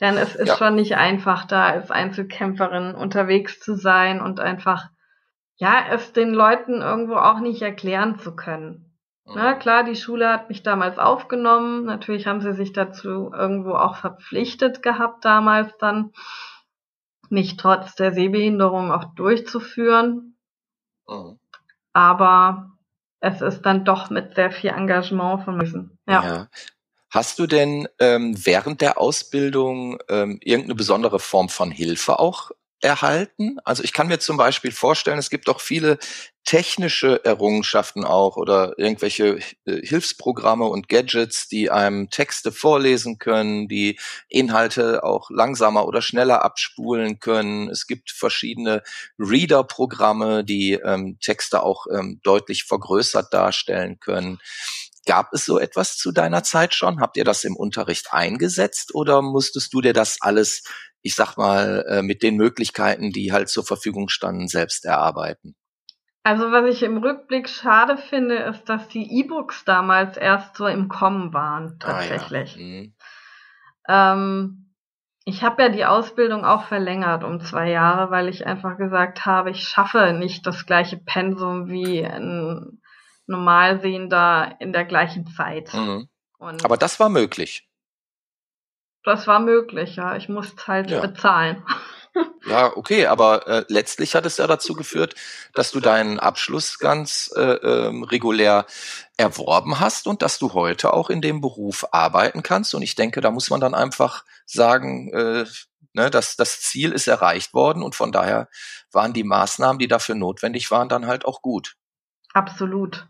Denn 0.00 0.16
es 0.16 0.34
ist 0.34 0.48
ja. 0.48 0.56
schon 0.56 0.74
nicht 0.74 0.96
einfach, 0.96 1.44
da 1.44 1.66
als 1.66 1.90
Einzelkämpferin 1.90 2.94
unterwegs 2.94 3.60
zu 3.60 3.74
sein 3.74 4.20
und 4.20 4.40
einfach, 4.40 4.88
ja, 5.56 5.84
es 5.90 6.12
den 6.12 6.32
Leuten 6.32 6.80
irgendwo 6.80 7.14
auch 7.14 7.40
nicht 7.40 7.62
erklären 7.62 8.18
zu 8.18 8.34
können. 8.34 8.91
Na 9.24 9.54
klar, 9.54 9.84
die 9.84 9.96
Schule 9.96 10.28
hat 10.28 10.48
mich 10.48 10.62
damals 10.62 10.98
aufgenommen. 10.98 11.84
Natürlich 11.84 12.26
haben 12.26 12.40
sie 12.40 12.54
sich 12.54 12.72
dazu 12.72 13.30
irgendwo 13.32 13.72
auch 13.72 13.96
verpflichtet 13.96 14.82
gehabt, 14.82 15.24
damals 15.24 15.76
dann, 15.78 16.12
mich 17.30 17.56
trotz 17.56 17.94
der 17.94 18.12
Sehbehinderung 18.12 18.92
auch 18.92 19.14
durchzuführen. 19.14 20.36
Mhm. 21.08 21.38
Aber 21.92 22.72
es 23.20 23.40
ist 23.40 23.62
dann 23.62 23.84
doch 23.84 24.10
mit 24.10 24.34
sehr 24.34 24.50
viel 24.50 24.70
Engagement 24.70 25.44
von 25.44 25.56
müssen. 25.56 25.98
Ja. 26.06 26.24
ja. 26.24 26.48
Hast 27.10 27.38
du 27.38 27.46
denn 27.46 27.88
ähm, 27.98 28.34
während 28.44 28.80
der 28.80 28.98
Ausbildung 28.98 29.98
ähm, 30.08 30.38
irgendeine 30.42 30.74
besondere 30.74 31.20
Form 31.20 31.48
von 31.48 31.70
Hilfe 31.70 32.18
auch 32.18 32.50
erhalten? 32.80 33.58
Also 33.64 33.82
ich 33.82 33.92
kann 33.92 34.08
mir 34.08 34.18
zum 34.18 34.36
Beispiel 34.36 34.72
vorstellen, 34.72 35.18
es 35.18 35.30
gibt 35.30 35.48
auch 35.48 35.60
viele 35.60 35.98
technische 36.44 37.24
Errungenschaften 37.24 38.04
auch 38.04 38.36
oder 38.36 38.78
irgendwelche 38.78 39.38
äh, 39.64 39.86
Hilfsprogramme 39.86 40.64
und 40.64 40.88
Gadgets, 40.88 41.48
die 41.48 41.70
einem 41.70 42.10
Texte 42.10 42.50
vorlesen 42.50 43.18
können, 43.18 43.68
die 43.68 43.98
Inhalte 44.28 45.04
auch 45.04 45.30
langsamer 45.30 45.86
oder 45.86 46.02
schneller 46.02 46.44
abspulen 46.44 47.20
können. 47.20 47.68
Es 47.68 47.86
gibt 47.86 48.10
verschiedene 48.10 48.82
Reader-Programme, 49.18 50.44
die 50.44 50.72
ähm, 50.72 51.18
Texte 51.20 51.62
auch 51.62 51.86
ähm, 51.92 52.20
deutlich 52.24 52.64
vergrößert 52.64 53.32
darstellen 53.32 54.00
können. 54.00 54.38
Gab 55.06 55.32
es 55.32 55.44
so 55.44 55.58
etwas 55.58 55.96
zu 55.96 56.12
deiner 56.12 56.42
Zeit 56.42 56.74
schon? 56.74 57.00
Habt 57.00 57.16
ihr 57.16 57.24
das 57.24 57.44
im 57.44 57.56
Unterricht 57.56 58.12
eingesetzt 58.12 58.94
oder 58.94 59.22
musstest 59.22 59.72
du 59.74 59.80
dir 59.80 59.92
das 59.92 60.18
alles 60.20 60.62
ich 61.04 61.16
sag 61.16 61.36
mal, 61.36 61.84
äh, 61.88 62.02
mit 62.02 62.22
den 62.22 62.36
Möglichkeiten, 62.36 63.10
die 63.10 63.32
halt 63.32 63.48
zur 63.48 63.64
Verfügung 63.64 64.08
standen, 64.08 64.46
selbst 64.46 64.84
erarbeiten. 64.84 65.56
Also 66.24 66.52
was 66.52 66.66
ich 66.66 66.82
im 66.82 66.98
Rückblick 66.98 67.48
schade 67.48 67.96
finde, 67.96 68.36
ist, 68.36 68.64
dass 68.68 68.86
die 68.88 69.20
E-Books 69.20 69.64
damals 69.64 70.16
erst 70.16 70.56
so 70.56 70.66
im 70.66 70.88
Kommen 70.88 71.32
waren, 71.34 71.78
tatsächlich. 71.80 72.56
Ah, 72.56 72.60
ja. 72.60 74.14
mhm. 74.16 74.22
ähm, 74.22 74.58
ich 75.24 75.42
habe 75.42 75.62
ja 75.62 75.68
die 75.68 75.84
Ausbildung 75.84 76.44
auch 76.44 76.64
verlängert 76.64 77.22
um 77.22 77.40
zwei 77.40 77.70
Jahre, 77.70 78.10
weil 78.10 78.28
ich 78.28 78.46
einfach 78.46 78.76
gesagt 78.76 79.24
habe, 79.24 79.50
ich 79.50 79.62
schaffe 79.62 80.12
nicht 80.12 80.46
das 80.46 80.66
gleiche 80.66 80.96
Pensum 80.96 81.68
wie 81.68 82.04
ein 82.04 82.80
Normalsehender 83.26 84.56
in 84.58 84.72
der 84.72 84.84
gleichen 84.84 85.26
Zeit. 85.26 85.72
Mhm. 85.74 86.08
Aber 86.38 86.76
das 86.76 86.98
war 86.98 87.08
möglich. 87.08 87.68
Das 89.04 89.26
war 89.26 89.38
möglich, 89.38 89.96
ja. 89.96 90.16
Ich 90.16 90.28
musste 90.28 90.66
halt 90.66 90.90
ja. 90.90 91.00
bezahlen. 91.00 91.64
Ja, 92.44 92.76
okay, 92.76 93.06
aber 93.06 93.46
äh, 93.46 93.64
letztlich 93.68 94.14
hat 94.14 94.26
es 94.26 94.36
ja 94.36 94.46
dazu 94.46 94.74
geführt, 94.74 95.14
dass 95.54 95.70
du 95.70 95.80
deinen 95.80 96.18
Abschluss 96.18 96.78
ganz 96.78 97.32
äh, 97.36 97.40
ähm, 97.40 98.02
regulär 98.02 98.66
erworben 99.16 99.80
hast 99.80 100.06
und 100.06 100.22
dass 100.22 100.38
du 100.38 100.52
heute 100.52 100.92
auch 100.92 101.08
in 101.08 101.22
dem 101.22 101.40
Beruf 101.40 101.86
arbeiten 101.92 102.42
kannst. 102.42 102.74
Und 102.74 102.82
ich 102.82 102.94
denke, 102.96 103.20
da 103.20 103.30
muss 103.30 103.48
man 103.48 103.60
dann 103.60 103.74
einfach 103.74 104.24
sagen, 104.44 105.12
äh, 105.12 105.44
ne, 105.92 106.10
dass 106.10 106.36
das 106.36 106.60
Ziel 106.60 106.92
ist 106.92 107.06
erreicht 107.06 107.54
worden 107.54 107.82
und 107.82 107.94
von 107.94 108.12
daher 108.12 108.48
waren 108.90 109.12
die 109.12 109.24
Maßnahmen, 109.24 109.78
die 109.78 109.88
dafür 109.88 110.14
notwendig 110.14 110.70
waren, 110.70 110.88
dann 110.88 111.06
halt 111.06 111.24
auch 111.24 111.42
gut. 111.42 111.76
Absolut. 112.34 113.06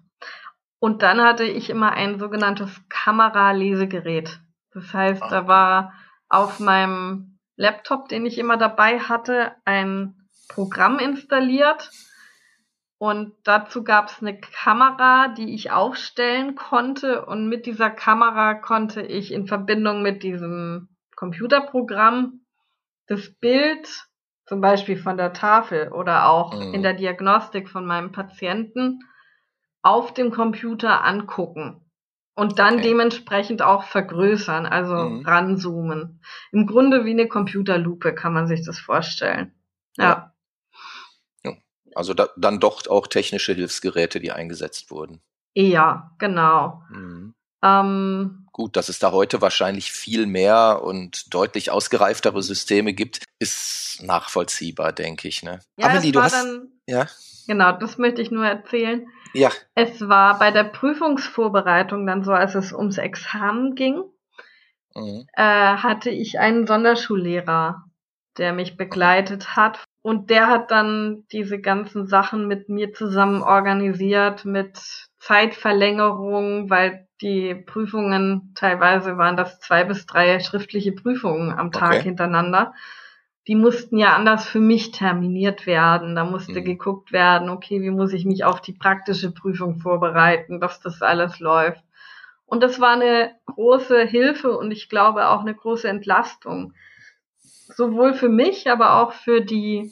Und 0.79 1.03
dann 1.03 1.21
hatte 1.21 1.45
ich 1.45 1.71
immer 1.71 1.93
ein 1.93 2.19
sogenanntes 2.19 2.71
Kameralesegerät. 2.88 4.41
Das 4.75 4.93
heißt, 4.93 5.23
da 5.31 5.47
war 5.47 5.93
auf 6.29 6.59
meinem 6.59 7.32
Laptop, 7.57 8.09
den 8.09 8.27
ich 8.27 8.38
immer 8.38 8.57
dabei 8.57 8.99
hatte, 8.99 9.53
ein 9.65 10.15
Programm 10.49 10.99
installiert. 10.99 11.91
Und 12.99 13.35
dazu 13.45 13.83
gab 13.83 14.09
es 14.09 14.21
eine 14.21 14.38
Kamera, 14.38 15.29
die 15.29 15.55
ich 15.55 15.73
aufstellen 15.73 16.55
konnte. 16.55 17.27
Und 17.27 17.49
mit 17.49 17.67
dieser 17.67 17.91
Kamera 17.91 18.55
konnte 18.55 19.03
ich 19.03 19.33
in 19.33 19.47
Verbindung 19.47 20.03
mit 20.03 20.23
diesem 20.23 20.88
Computerprogramm 21.17 22.41
das 23.09 23.31
Bild, 23.41 23.88
zum 24.47 24.61
Beispiel 24.61 24.97
von 24.97 25.17
der 25.17 25.33
Tafel 25.33 25.93
oder 25.93 26.29
auch 26.29 26.55
mhm. 26.55 26.75
in 26.75 26.83
der 26.83 26.95
Diagnostik 26.95 27.69
von 27.69 27.85
meinem 27.85 28.12
Patienten, 28.12 29.01
auf 29.83 30.15
dem 30.15 30.31
Computer 30.31 31.05
angucken. 31.05 31.82
Und 32.35 32.59
dann 32.59 32.75
Okay. 32.75 32.85
dementsprechend 32.85 33.61
auch 33.62 33.85
vergrößern, 33.85 34.64
also 34.66 34.95
Mhm. 34.95 35.27
ranzoomen. 35.27 36.23
Im 36.51 36.66
Grunde 36.66 37.05
wie 37.05 37.11
eine 37.11 37.29
Computerlupe 37.29 38.14
kann 38.14 38.33
man 38.33 38.47
sich 38.47 38.64
das 38.64 38.79
vorstellen. 38.79 39.55
Ja. 39.99 40.33
Also 41.95 42.14
da, 42.14 42.31
dann 42.37 42.59
doch 42.59 42.87
auch 42.87 43.07
technische 43.07 43.53
Hilfsgeräte, 43.53 44.18
die 44.18 44.33
eingesetzt 44.33 44.90
wurden. 44.90 45.21
Ja, 45.55 46.12
genau. 46.18 46.83
Mhm. 46.88 47.35
Ähm, 47.62 48.47
Gut, 48.53 48.77
dass 48.77 48.88
es 48.88 48.99
da 48.99 49.12
heute 49.12 49.40
wahrscheinlich 49.42 49.92
viel 49.92 50.27
mehr 50.27 50.81
und 50.83 51.33
deutlich 51.35 51.71
ausgereiftere 51.71 52.42
Systeme 52.42 52.95
gibt, 52.95 53.25
ist 53.38 54.01
nachvollziehbar, 54.03 54.92
denke 54.92 55.29
ich. 55.29 55.42
Ne? 55.42 55.61
ja, 55.77 55.88
Amelie, 55.88 56.09
es 56.09 56.12
du 56.12 56.23
hast, 56.23 56.33
dann, 56.33 56.68
ja, 56.87 57.07
genau, 57.47 57.73
das 57.73 57.99
möchte 57.99 58.23
ich 58.23 58.31
nur 58.31 58.47
erzählen. 58.47 59.07
Ja, 59.33 59.51
Es 59.75 60.09
war 60.09 60.38
bei 60.38 60.51
der 60.51 60.64
Prüfungsvorbereitung 60.64 62.07
dann 62.07 62.25
so, 62.25 62.33
als 62.33 62.55
es 62.55 62.73
ums 62.73 62.99
Examen 62.99 63.75
ging, 63.75 64.03
mhm. 64.95 65.27
äh, 65.35 65.42
hatte 65.42 66.11
ich 66.11 66.38
einen 66.38 66.66
Sonderschullehrer, 66.66 67.85
der 68.38 68.53
mich 68.53 68.77
begleitet 68.77 69.57
hat. 69.57 69.85
Und 70.05 70.31
der 70.31 70.49
hat 70.49 70.71
dann 70.73 71.25
diese 71.31 71.61
ganzen 71.61 72.07
Sachen 72.09 72.49
mit 72.49 72.68
mir 72.68 72.92
zusammen 72.92 73.42
organisiert, 73.42 74.45
mit 74.45 74.79
Zeitverlängerung, 75.21 76.71
weil 76.71 77.07
die 77.21 77.55
Prüfungen, 77.55 78.53
teilweise 78.57 79.16
waren 79.16 79.37
das 79.37 79.61
zwei 79.61 79.85
bis 79.85 80.07
drei 80.07 80.40
schriftliche 80.40 80.90
Prüfungen 80.92 81.53
am 81.53 81.71
Tag 81.71 81.92
Okay. 81.92 82.03
hintereinander. 82.03 82.75
Die 83.49 83.57
mussten 83.57 83.99
ja 83.99 84.15
anders 84.15 84.47
für 84.47 84.61
mich 84.61 84.93
terminiert 84.93 85.67
werden. 85.67 86.15
Da 86.15 86.25
musste 86.25 86.61
Mhm. 86.61 86.65
geguckt 86.65 87.13
werden, 87.13 87.49
okay, 87.49 87.81
wie 87.83 87.91
muss 87.91 88.13
ich 88.13 88.25
mich 88.25 88.45
auf 88.45 88.61
die 88.61 88.73
praktische 88.73 89.33
Prüfung 89.33 89.79
vorbereiten, 89.81 90.61
dass 90.61 90.81
das 90.81 91.03
alles 91.03 91.41
läuft. 91.41 91.83
Und 92.47 92.63
das 92.63 92.81
war 92.81 92.93
eine 92.93 93.35
große 93.47 94.05
Hilfe 94.05 94.57
und 94.57 94.71
ich 94.71 94.89
glaube 94.89 95.29
auch 95.29 95.41
eine 95.41 95.55
große 95.55 95.89
Entlastung. 95.89 96.75
Sowohl 97.41 98.15
für 98.15 98.29
mich, 98.29 98.71
aber 98.71 99.01
auch 99.03 99.13
für 99.13 99.41
die 99.41 99.91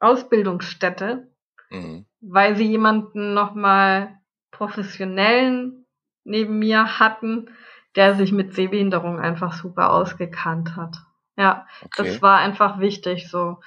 Ausbildungsstätte, 0.00 1.28
Mhm. 1.70 2.06
weil 2.20 2.56
sie 2.56 2.66
jemanden 2.66 3.34
nochmal 3.34 4.18
professionellen 4.50 5.86
neben 6.24 6.58
mir 6.58 6.98
hatten, 6.98 7.50
der 7.96 8.14
sich 8.14 8.32
mit 8.32 8.54
Sehbehinderung 8.54 9.20
einfach 9.20 9.52
super 9.52 9.92
ausgekannt 9.92 10.76
hat. 10.76 10.96
Ja, 11.36 11.66
Okay. 11.82 12.04
das 12.04 12.22
war 12.22 12.38
einfach 12.38 12.80
wichtig, 12.80 13.28
so 13.30 13.60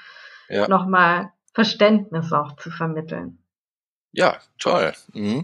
Ja. 0.50 0.68
nochmal 0.68 1.32
Verständnis 1.54 2.32
auch 2.34 2.56
zu 2.58 2.70
vermitteln. 2.72 3.40
Ja, 4.16 4.38
toll. 4.60 4.94
Mhm. 5.14 5.44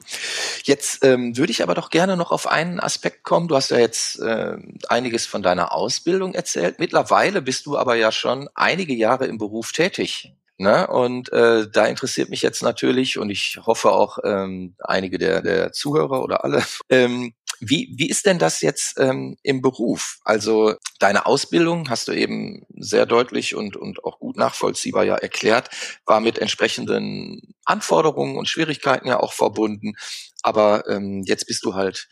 Jetzt 0.64 1.04
ähm, 1.04 1.36
würde 1.36 1.52
ich 1.52 1.64
aber 1.64 1.74
doch 1.74 1.90
gerne 1.90 2.16
noch 2.16 2.32
auf 2.32 2.46
einen 2.46 2.80
Aspekt 2.80 3.24
kommen. 3.24 3.48
Du 3.48 3.56
hast 3.56 3.72
ja 3.72 3.80
jetzt 3.80 4.20
äh, 4.20 4.58
einiges 4.90 5.26
von 5.26 5.42
deiner 5.42 5.74
Ausbildung 5.74 6.36
erzählt. 6.36 6.78
Mittlerweile 6.78 7.42
bist 7.42 7.66
du 7.66 7.78
aber 7.80 7.96
ja 7.96 8.12
schon 8.12 8.48
einige 8.54 8.94
Jahre 8.94 9.26
im 9.26 9.40
Beruf 9.40 9.72
tätig. 9.72 10.36
Ne? 10.60 10.86
Und 10.88 11.32
äh, 11.34 11.68
da 11.72 11.86
interessiert 11.88 12.30
mich 12.30 12.42
jetzt 12.44 12.62
natürlich, 12.62 13.18
und 13.18 13.30
ich 13.32 13.60
hoffe 13.66 13.92
auch 13.92 14.20
ähm, 14.24 14.76
einige 14.84 15.18
der, 15.18 15.42
der 15.42 15.72
Zuhörer 15.72 16.22
oder 16.22 16.44
alle, 16.44 16.62
ähm, 16.90 17.34
wie, 17.60 17.94
wie 17.98 18.10
ist 18.10 18.26
denn 18.26 18.40
das 18.40 18.62
jetzt 18.62 18.98
ähm, 19.00 19.38
im 19.44 19.62
Beruf? 19.62 20.18
Also 20.24 20.76
deine 21.00 21.26
Ausbildung 21.26 21.90
hast 21.90 22.08
du 22.08 22.12
eben 22.14 22.66
sehr 22.78 23.06
deutlich 23.06 23.56
und, 23.56 23.76
und 23.76 24.04
auch 24.04 24.20
gut 24.20 24.38
nachvollziehbar 24.38 25.04
ja 25.04 25.16
erklärt, 25.16 25.70
war 26.06 26.20
mit 26.20 26.40
entsprechenden 26.40 27.54
Anforderungen 27.66 28.38
und 28.38 28.48
Schwierigkeiten 28.48 29.08
ja 29.08 29.20
auch 29.20 29.34
verbunden. 29.34 29.94
Aber 30.42 30.88
ähm, 30.88 31.24
jetzt 31.26 31.48
bist 31.48 31.66
du 31.66 31.76
halt, 31.76 32.08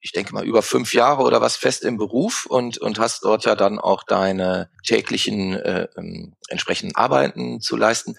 ich 0.00 0.12
denke 0.12 0.34
mal, 0.34 0.46
über 0.46 0.62
fünf 0.62 0.94
Jahre 0.94 1.22
oder 1.22 1.40
was 1.40 1.56
fest 1.56 1.84
im 1.84 1.96
Beruf 1.96 2.46
und, 2.46 2.78
und 2.78 2.98
hast 2.98 3.24
dort 3.24 3.44
ja 3.44 3.54
dann 3.54 3.78
auch 3.78 4.02
deine 4.02 4.70
täglichen 4.84 5.54
äh, 5.54 5.88
ähm, 5.96 6.34
entsprechenden 6.48 6.96
Arbeiten 6.96 7.60
zu 7.60 7.76
leisten. 7.76 8.16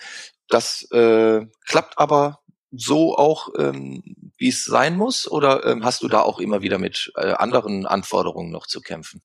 Das 0.48 0.90
äh, 0.92 1.46
klappt 1.66 1.98
aber 1.98 2.40
so 2.72 3.18
auch, 3.18 3.50
ähm, 3.58 4.27
wie 4.38 4.50
es 4.50 4.66
sein 4.66 4.96
muss? 4.98 5.30
Oder 5.30 5.66
ähm, 5.66 5.84
hast 5.84 6.04
du 6.04 6.08
da 6.08 6.22
auch 6.22 6.40
immer 6.40 6.62
wieder 6.62 6.78
mit 6.78 7.12
äh, 7.16 7.34
anderen 7.34 7.86
Anforderungen 7.86 8.52
noch 8.52 8.68
zu 8.68 8.82
kämpfen? 8.82 9.22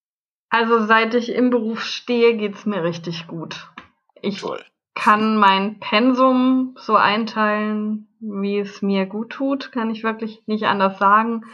Also 0.49 0.85
seit 0.87 1.15
ich 1.15 1.31
im 1.31 1.51
Beruf 1.51 1.83
stehe, 1.83 2.37
geht's 2.37 2.67
mir 2.67 2.83
richtig 2.83 3.27
gut. 3.27 3.71
Ich 4.21 4.41
Toll. 4.41 4.63
kann 4.95 5.37
mein 5.37 5.81
Pensum 5.81 6.77
so 6.79 6.95
einteilen, 6.95 8.09
wie 8.21 8.59
es 8.59 8.83
mir 8.83 9.07
gut 9.07 9.31
tut, 9.31 9.73
kann 9.73 9.91
ich 9.91 10.05
wirklich 10.05 10.43
nicht 10.47 10.65
anders 10.65 10.99
sagen. 10.99 11.45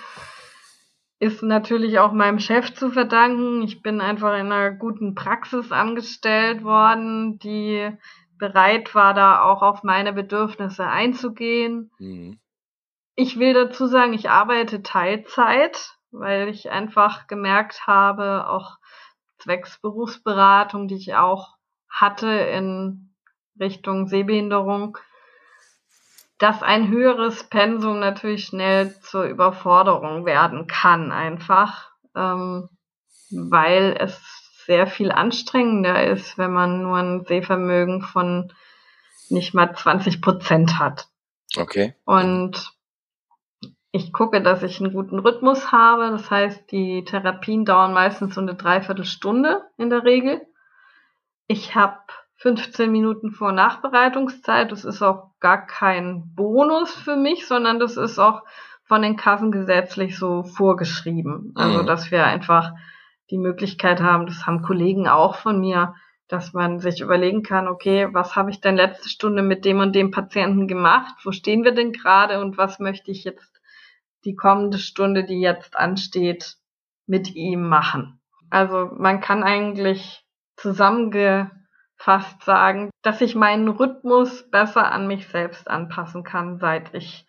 Ist 1.21 1.42
natürlich 1.42 1.99
auch 1.99 2.12
meinem 2.12 2.38
Chef 2.38 2.75
zu 2.75 2.90
verdanken. 2.90 3.62
Ich 3.62 3.83
bin 3.83 4.01
einfach 4.01 4.35
in 4.35 4.53
einer 4.53 4.71
guten 4.73 5.14
Praxis 5.14 5.73
angestellt 5.73 6.62
worden, 6.62 7.38
die 7.38 7.90
bereit 8.38 8.94
war, 8.94 9.14
da 9.14 9.42
auch 9.42 9.62
auf 9.62 9.83
meine 9.83 10.12
Bedürfnisse 10.12 10.87
einzugehen. 10.87 11.90
Mhm. 11.99 12.38
Ich 13.20 13.37
will 13.37 13.52
dazu 13.52 13.88
sagen, 13.88 14.12
ich 14.12 14.31
arbeite 14.31 14.81
Teilzeit, 14.81 15.96
weil 16.12 16.46
ich 16.46 16.70
einfach 16.70 17.26
gemerkt 17.26 17.85
habe, 17.88 18.48
auch 18.48 18.76
zwecks 19.40 19.81
Berufsberatung, 19.81 20.87
die 20.87 20.94
ich 20.94 21.16
auch 21.16 21.57
hatte 21.90 22.28
in 22.28 23.12
Richtung 23.59 24.07
Sehbehinderung, 24.07 24.98
dass 26.38 26.62
ein 26.62 26.90
höheres 26.90 27.42
Pensum 27.42 27.98
natürlich 27.98 28.44
schnell 28.44 28.94
zur 29.00 29.24
Überforderung 29.24 30.24
werden 30.24 30.68
kann, 30.68 31.11
einfach, 31.11 31.90
ähm, 32.14 32.68
weil 33.33 33.96
es 33.98 34.16
sehr 34.64 34.87
viel 34.87 35.11
anstrengender 35.11 36.07
ist, 36.07 36.38
wenn 36.38 36.52
man 36.52 36.83
nur 36.83 36.98
ein 36.98 37.24
Sehvermögen 37.24 38.00
von 38.00 38.52
nicht 39.28 39.54
mal 39.54 39.74
20 39.74 40.22
Prozent 40.22 40.78
hat. 40.78 41.09
Okay. 41.57 41.96
Und 42.04 42.78
ich 43.90 44.12
gucke, 44.12 44.42
dass 44.42 44.62
ich 44.62 44.81
einen 44.81 44.92
guten 44.92 45.18
Rhythmus 45.18 45.72
habe. 45.72 46.11
Das 46.11 46.31
heißt, 46.31 46.70
die 46.70 47.05
Therapien 47.05 47.64
dauern 47.64 47.92
meistens 47.94 48.35
so 48.35 48.40
eine 48.40 48.55
Dreiviertelstunde 48.55 49.62
in 49.77 49.90
der 49.90 50.05
Regel. 50.05 50.42
Ich 51.46 51.74
habe 51.74 51.96
15 52.37 52.92
Minuten 52.92 53.31
Vor- 53.33 53.53
Nachbereitungszeit. 53.53 54.70
Das 54.70 54.85
ist 54.85 55.03
auch 55.03 55.31
gar 55.40 55.66
kein 55.66 56.35
Bonus 56.35 56.92
für 56.94 57.16
mich, 57.16 57.46
sondern 57.46 57.79
das 57.81 57.96
ist 57.96 58.18
auch 58.18 58.42
von 58.85 59.03
den 59.03 59.16
Kassen 59.16 59.51
gesetzlich 59.51 60.18
so 60.18 60.42
vorgeschrieben. 60.42 61.53
Also, 61.57 61.83
Mhm. 61.83 61.87
dass 61.87 62.11
wir 62.11 62.24
einfach 62.24 62.72
die 63.31 63.38
Möglichkeit 63.38 64.01
haben, 64.01 64.27
das 64.27 64.46
haben 64.46 64.62
Kollegen 64.62 65.09
auch 65.09 65.35
von 65.37 65.61
mir, 65.61 65.94
dass 66.29 66.53
man 66.53 66.79
sich 66.79 67.01
überlegen 67.01 67.42
kann, 67.42 67.68
okay, 67.68 68.09
was 68.12 68.37
habe 68.37 68.51
ich 68.51 68.61
denn 68.61 68.77
letzte 68.77 69.09
Stunde 69.09 69.42
mit 69.42 69.64
dem 69.64 69.81
und 69.81 69.94
dem 69.94 70.11
Patienten 70.11 70.68
gemacht? 70.68 71.14
Wo 71.24 71.33
stehen 71.33 71.64
wir 71.64 71.72
denn 71.72 71.92
gerade 71.92 72.40
und 72.40 72.57
was 72.59 72.79
möchte 72.79 73.11
ich 73.11 73.24
jetzt 73.24 73.58
die 74.29 74.37
kommende 74.37 74.79
Stunde, 74.79 75.25
die 75.25 75.41
jetzt 75.41 75.75
ansteht, 75.75 76.57
mit 77.07 77.35
ihm 77.35 77.67
machen? 77.67 78.21
Also 78.51 78.91
man 78.95 79.21
kann 79.23 79.43
eigentlich 79.43 80.23
zusammengefasst 80.57 82.43
sagen, 82.45 82.91
dass 83.03 83.23
ich 83.23 83.35
meinen 83.35 83.69
Rhythmus 83.69 84.51
besser 84.51 84.93
an 84.93 85.07
mich 85.07 85.29
selbst 85.29 85.69
anpassen 85.69 86.25
kann, 86.25 86.59
seit 86.59 86.95
ich 86.95 87.27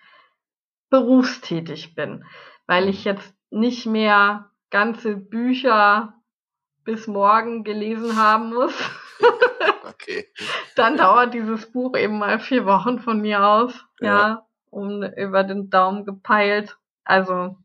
berufstätig 0.89 1.95
bin, 1.95 2.25
weil 2.67 2.89
ich 2.89 3.05
jetzt 3.05 3.33
nicht 3.49 3.85
mehr 3.85 4.51
ganze 4.69 5.15
Bücher 5.15 6.13
bis 6.83 7.07
morgen 7.07 7.63
gelesen 7.63 8.17
haben 8.17 8.53
muss. 8.53 8.73
Okay. 9.83 10.27
Dann 10.75 10.97
dauert 10.97 11.33
dieses 11.33 11.71
Buch 11.71 11.95
eben 11.97 12.17
mal 12.19 12.39
vier 12.39 12.65
Wochen 12.65 12.99
von 12.99 13.19
mir 13.21 13.43
aus, 13.45 13.85
ja, 13.99 14.17
Ja. 14.27 14.47
um 14.69 15.03
über 15.03 15.43
den 15.43 15.69
Daumen 15.69 16.05
gepeilt. 16.05 16.77
Also 17.09 17.57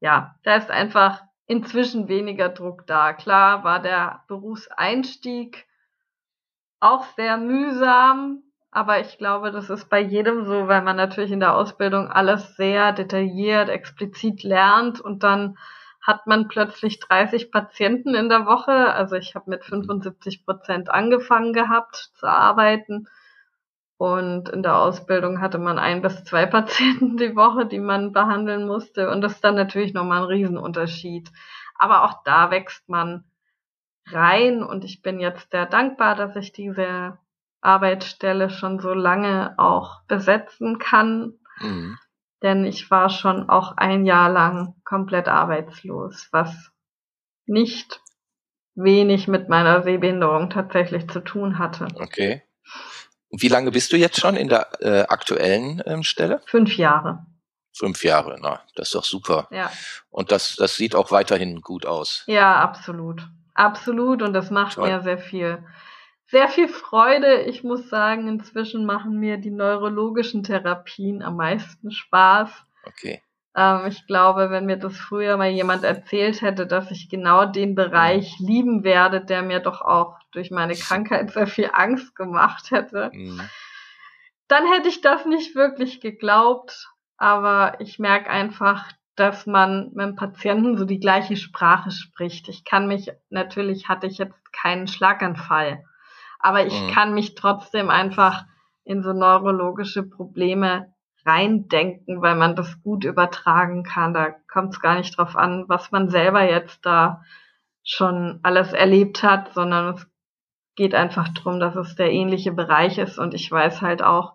ja, 0.00 0.34
da 0.42 0.56
ist 0.56 0.68
einfach 0.68 1.22
inzwischen 1.46 2.08
weniger 2.08 2.48
Druck 2.48 2.88
da. 2.88 3.12
Klar 3.12 3.62
war 3.62 3.80
der 3.80 4.24
Berufseinstieg 4.26 5.66
auch 6.80 7.04
sehr 7.14 7.36
mühsam, 7.36 8.42
aber 8.72 9.00
ich 9.00 9.16
glaube, 9.16 9.52
das 9.52 9.70
ist 9.70 9.88
bei 9.88 10.00
jedem 10.00 10.44
so, 10.44 10.66
weil 10.66 10.82
man 10.82 10.96
natürlich 10.96 11.30
in 11.30 11.38
der 11.38 11.54
Ausbildung 11.54 12.10
alles 12.10 12.56
sehr 12.56 12.90
detailliert, 12.90 13.68
explizit 13.68 14.42
lernt 14.42 15.00
und 15.00 15.22
dann 15.22 15.56
hat 16.02 16.26
man 16.26 16.48
plötzlich 16.48 16.98
30 16.98 17.52
Patienten 17.52 18.16
in 18.16 18.28
der 18.28 18.44
Woche. 18.44 18.72
Also 18.72 19.14
ich 19.14 19.36
habe 19.36 19.50
mit 19.50 19.64
75 19.64 20.44
Prozent 20.44 20.90
angefangen 20.90 21.52
gehabt 21.52 22.10
zu 22.14 22.26
arbeiten. 22.26 23.06
Und 23.96 24.48
in 24.48 24.62
der 24.62 24.76
Ausbildung 24.76 25.40
hatte 25.40 25.58
man 25.58 25.78
ein 25.78 26.02
bis 26.02 26.24
zwei 26.24 26.46
Patienten 26.46 27.16
die 27.16 27.36
Woche, 27.36 27.66
die 27.66 27.78
man 27.78 28.12
behandeln 28.12 28.66
musste. 28.66 29.10
Und 29.10 29.20
das 29.20 29.34
ist 29.34 29.44
dann 29.44 29.54
natürlich 29.54 29.94
nochmal 29.94 30.22
ein 30.22 30.28
Riesenunterschied. 30.28 31.30
Aber 31.76 32.04
auch 32.04 32.22
da 32.24 32.50
wächst 32.50 32.88
man 32.88 33.24
rein. 34.08 34.62
Und 34.62 34.84
ich 34.84 35.02
bin 35.02 35.20
jetzt 35.20 35.50
sehr 35.50 35.66
dankbar, 35.66 36.14
dass 36.14 36.36
ich 36.36 36.52
diese 36.52 37.18
Arbeitsstelle 37.60 38.50
schon 38.50 38.78
so 38.78 38.92
lange 38.94 39.54
auch 39.58 40.02
besetzen 40.06 40.78
kann. 40.78 41.34
Mhm. 41.60 41.96
denn 42.42 42.64
ich 42.64 42.90
war 42.90 43.08
schon 43.08 43.48
auch 43.48 43.76
ein 43.76 44.04
Jahr 44.04 44.28
lang 44.28 44.74
komplett 44.84 45.28
arbeitslos, 45.28 46.28
was 46.32 46.72
nicht 47.46 48.02
wenig 48.74 49.28
mit 49.28 49.48
meiner 49.48 49.82
Sehbehinderung 49.82 50.50
tatsächlich 50.50 51.08
zu 51.08 51.20
tun 51.20 51.58
hatte. 51.58 51.88
Okay. 51.94 52.42
Und 53.34 53.42
wie 53.42 53.48
lange 53.48 53.72
bist 53.72 53.92
du 53.92 53.96
jetzt 53.96 54.20
schon 54.20 54.36
in 54.36 54.48
der 54.48 54.68
äh, 54.80 55.00
aktuellen 55.08 55.82
ähm, 55.86 56.04
Stelle? 56.04 56.40
Fünf 56.46 56.76
Jahre. 56.76 57.26
Fünf 57.76 58.04
Jahre, 58.04 58.38
na, 58.40 58.60
das 58.76 58.86
ist 58.86 58.94
doch 58.94 59.02
super. 59.02 59.48
Ja. 59.50 59.72
Und 60.10 60.30
das, 60.30 60.54
das 60.54 60.76
sieht 60.76 60.94
auch 60.94 61.10
weiterhin 61.10 61.60
gut 61.60 61.84
aus. 61.84 62.22
Ja, 62.28 62.60
absolut. 62.60 63.26
Absolut. 63.54 64.22
Und 64.22 64.34
das 64.34 64.52
macht 64.52 64.76
Toll. 64.76 64.88
mir 64.88 65.00
sehr 65.02 65.18
viel, 65.18 65.66
sehr 66.28 66.48
viel 66.48 66.68
Freude. 66.68 67.42
Ich 67.42 67.64
muss 67.64 67.88
sagen, 67.88 68.28
inzwischen 68.28 68.86
machen 68.86 69.18
mir 69.18 69.36
die 69.38 69.50
neurologischen 69.50 70.44
Therapien 70.44 71.20
am 71.20 71.34
meisten 71.34 71.90
Spaß. 71.90 72.50
Okay. 72.84 73.20
Ähm, 73.56 73.86
ich 73.86 74.06
glaube, 74.06 74.50
wenn 74.50 74.66
mir 74.66 74.76
das 74.76 74.96
früher 74.96 75.36
mal 75.36 75.48
jemand 75.48 75.84
erzählt 75.84 76.42
hätte, 76.42 76.66
dass 76.66 76.90
ich 76.90 77.08
genau 77.08 77.46
den 77.46 77.74
Bereich 77.74 78.38
lieben 78.40 78.82
werde, 78.84 79.24
der 79.24 79.42
mir 79.42 79.60
doch 79.60 79.80
auch 79.80 80.18
durch 80.32 80.50
meine 80.50 80.74
Krankheit 80.74 81.30
sehr 81.30 81.46
viel 81.46 81.70
Angst 81.72 82.16
gemacht 82.16 82.70
hätte, 82.70 83.10
Mhm. 83.12 83.40
dann 84.48 84.66
hätte 84.72 84.88
ich 84.88 85.00
das 85.00 85.24
nicht 85.26 85.54
wirklich 85.54 86.00
geglaubt. 86.00 86.90
Aber 87.16 87.80
ich 87.80 87.98
merke 87.98 88.28
einfach, 88.28 88.90
dass 89.14 89.46
man 89.46 89.92
mit 89.94 90.04
dem 90.06 90.16
Patienten 90.16 90.76
so 90.76 90.84
die 90.84 90.98
gleiche 90.98 91.36
Sprache 91.36 91.92
spricht. 91.92 92.48
Ich 92.48 92.64
kann 92.64 92.88
mich, 92.88 93.12
natürlich 93.30 93.88
hatte 93.88 94.08
ich 94.08 94.18
jetzt 94.18 94.52
keinen 94.52 94.88
Schlaganfall, 94.88 95.84
aber 96.40 96.66
ich 96.66 96.82
Mhm. 96.82 96.90
kann 96.92 97.14
mich 97.14 97.36
trotzdem 97.36 97.90
einfach 97.90 98.44
in 98.82 99.02
so 99.02 99.12
neurologische 99.12 100.02
Probleme 100.02 100.93
reindenken, 101.24 102.20
weil 102.22 102.36
man 102.36 102.56
das 102.56 102.82
gut 102.82 103.04
übertragen 103.04 103.82
kann. 103.82 104.14
Da 104.14 104.30
kommt 104.52 104.74
es 104.74 104.80
gar 104.80 104.96
nicht 104.96 105.16
drauf 105.16 105.36
an, 105.36 105.64
was 105.68 105.90
man 105.90 106.08
selber 106.08 106.42
jetzt 106.42 106.84
da 106.84 107.22
schon 107.82 108.40
alles 108.42 108.72
erlebt 108.72 109.22
hat, 109.22 109.52
sondern 109.52 109.94
es 109.94 110.06
geht 110.76 110.94
einfach 110.94 111.28
drum, 111.28 111.60
dass 111.60 111.76
es 111.76 111.94
der 111.96 112.10
ähnliche 112.10 112.52
Bereich 112.52 112.98
ist 112.98 113.18
und 113.18 113.34
ich 113.34 113.50
weiß 113.50 113.82
halt 113.82 114.02
auch, 114.02 114.34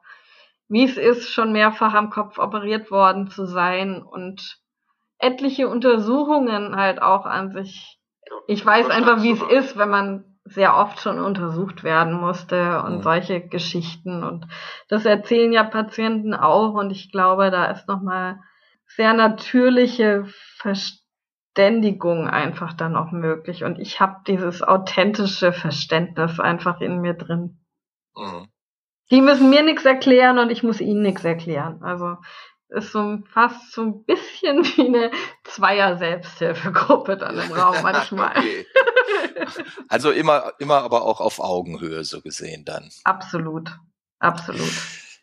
wie 0.67 0.85
es 0.85 0.97
ist, 0.97 1.29
schon 1.31 1.51
mehrfach 1.51 1.93
am 1.95 2.11
Kopf 2.11 2.37
operiert 2.37 2.91
worden 2.91 3.27
zu 3.27 3.45
sein 3.45 4.03
und 4.03 4.59
etliche 5.17 5.67
Untersuchungen 5.67 6.75
halt 6.75 7.01
auch 7.01 7.25
an 7.25 7.51
sich. 7.51 7.99
Ich 8.47 8.63
weiß 8.65 8.89
einfach, 8.89 9.23
wie 9.23 9.31
es 9.31 9.41
ist, 9.41 9.77
wenn 9.77 9.89
man 9.89 10.28
sehr 10.49 10.75
oft 10.77 10.99
schon 10.99 11.19
untersucht 11.19 11.83
werden 11.83 12.13
musste 12.13 12.83
und 12.83 12.97
Mhm. 12.97 13.01
solche 13.03 13.41
Geschichten. 13.47 14.23
Und 14.23 14.47
das 14.87 15.05
erzählen 15.05 15.51
ja 15.53 15.63
Patienten 15.63 16.33
auch. 16.33 16.73
Und 16.73 16.91
ich 16.91 17.11
glaube, 17.11 17.51
da 17.51 17.65
ist 17.65 17.87
nochmal 17.87 18.39
sehr 18.87 19.13
natürliche 19.13 20.25
Verständigung 20.57 22.27
einfach 22.27 22.73
dann 22.73 22.95
auch 22.95 23.11
möglich. 23.11 23.63
Und 23.63 23.79
ich 23.79 23.99
habe 23.99 24.17
dieses 24.27 24.63
authentische 24.63 25.53
Verständnis 25.53 26.39
einfach 26.39 26.81
in 26.81 26.99
mir 27.01 27.13
drin. 27.13 27.59
Mhm. 28.15 28.47
Die 29.11 29.21
müssen 29.21 29.49
mir 29.49 29.63
nichts 29.63 29.85
erklären 29.85 30.37
und 30.37 30.51
ich 30.51 30.61
muss 30.63 30.81
ihnen 30.81 31.01
nichts 31.01 31.23
erklären. 31.25 31.81
Also 31.81 32.17
ist 32.69 32.91
so 32.91 33.19
fast 33.31 33.71
so 33.71 33.81
ein 33.83 34.03
bisschen 34.03 34.63
wie 34.77 34.87
eine 34.87 35.11
Zweier-Selbsthilfegruppe 35.43 37.17
dann 37.17 37.37
im 37.37 37.51
Raum 37.51 37.77
manchmal. 37.83 38.37
okay. 38.37 38.65
Also 39.87 40.11
immer, 40.11 40.53
immer 40.59 40.83
aber 40.83 41.03
auch 41.03 41.21
auf 41.21 41.39
Augenhöhe 41.39 42.03
so 42.03 42.21
gesehen 42.21 42.65
dann. 42.65 42.89
Absolut. 43.05 43.71
Absolut. 44.19 44.69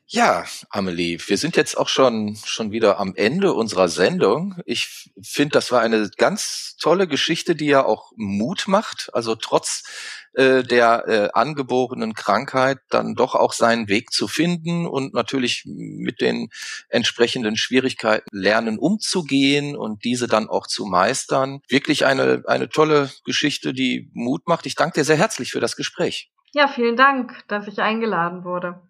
Ja, 0.09 0.45
Amelie, 0.71 1.19
wir 1.27 1.37
sind 1.37 1.57
jetzt 1.57 1.77
auch 1.77 1.89
schon, 1.89 2.37
schon 2.45 2.71
wieder 2.71 3.01
am 3.01 3.15
Ende 3.17 3.53
unserer 3.53 3.89
Sendung. 3.89 4.55
Ich 4.65 5.11
finde, 5.21 5.55
das 5.55 5.73
war 5.73 5.81
eine 5.81 6.09
ganz 6.17 6.77
tolle 6.81 7.09
Geschichte, 7.09 7.57
die 7.57 7.67
ja 7.67 7.85
auch 7.85 8.13
Mut 8.15 8.69
macht. 8.69 9.11
Also 9.15 9.35
trotz 9.35 9.83
äh, 10.35 10.63
der 10.63 11.09
äh, 11.09 11.29
angeborenen 11.33 12.15
Krankheit 12.15 12.79
dann 12.89 13.17
doch 13.17 13.35
auch 13.35 13.53
seinen 13.53 13.89
Weg 13.89 14.13
zu 14.13 14.29
finden 14.29 14.87
und 14.87 15.13
natürlich 15.13 15.65
mit 15.67 16.21
den 16.21 16.51
entsprechenden 16.89 17.57
Schwierigkeiten 17.57 18.29
lernen 18.31 18.79
umzugehen 18.79 19.77
und 19.77 20.05
diese 20.05 20.29
dann 20.29 20.49
auch 20.49 20.69
zu 20.69 20.87
meistern. 20.87 21.63
Wirklich 21.69 22.07
eine, 22.07 22.45
eine 22.47 22.69
tolle 22.69 23.11
Geschichte, 23.25 23.73
die 23.73 24.09
Mut 24.13 24.47
macht. 24.47 24.67
Ich 24.67 24.77
danke 24.77 25.01
dir 25.01 25.05
sehr 25.05 25.17
herzlich 25.17 25.51
für 25.51 25.61
das 25.61 25.75
Gespräch. 25.75 26.31
Ja, 26.53 26.69
vielen 26.69 26.97
Dank, 26.97 27.43
dass 27.49 27.67
ich 27.67 27.81
eingeladen 27.81 28.45
wurde. 28.45 28.81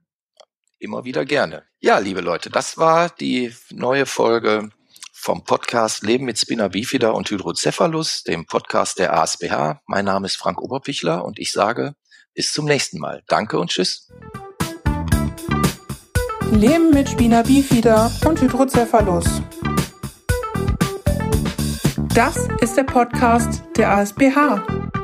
Immer 0.78 1.04
wieder 1.04 1.24
gerne. 1.24 1.64
Ja, 1.80 1.98
liebe 1.98 2.20
Leute, 2.20 2.50
das 2.50 2.78
war 2.78 3.10
die 3.10 3.54
neue 3.70 4.06
Folge 4.06 4.70
vom 5.12 5.44
Podcast 5.44 6.04
Leben 6.04 6.24
mit 6.24 6.38
Spina 6.38 6.68
Bifida 6.68 7.10
und 7.10 7.30
Hydrocephalus, 7.30 8.22
dem 8.22 8.46
Podcast 8.46 8.98
der 8.98 9.16
ASBH. 9.18 9.80
Mein 9.86 10.04
Name 10.04 10.26
ist 10.26 10.36
Frank 10.36 10.60
Oberpichler 10.60 11.24
und 11.24 11.38
ich 11.38 11.52
sage 11.52 11.94
bis 12.34 12.52
zum 12.52 12.66
nächsten 12.66 12.98
Mal. 12.98 13.22
Danke 13.26 13.58
und 13.58 13.70
tschüss. 13.70 14.08
Leben 16.52 16.90
mit 16.90 17.08
Spina 17.08 17.42
Bifida 17.42 18.12
und 18.24 18.40
Hydrocephalus. 18.40 19.42
Das 22.14 22.48
ist 22.60 22.76
der 22.76 22.84
Podcast 22.84 23.62
der 23.76 23.90
ASBH. 23.90 24.95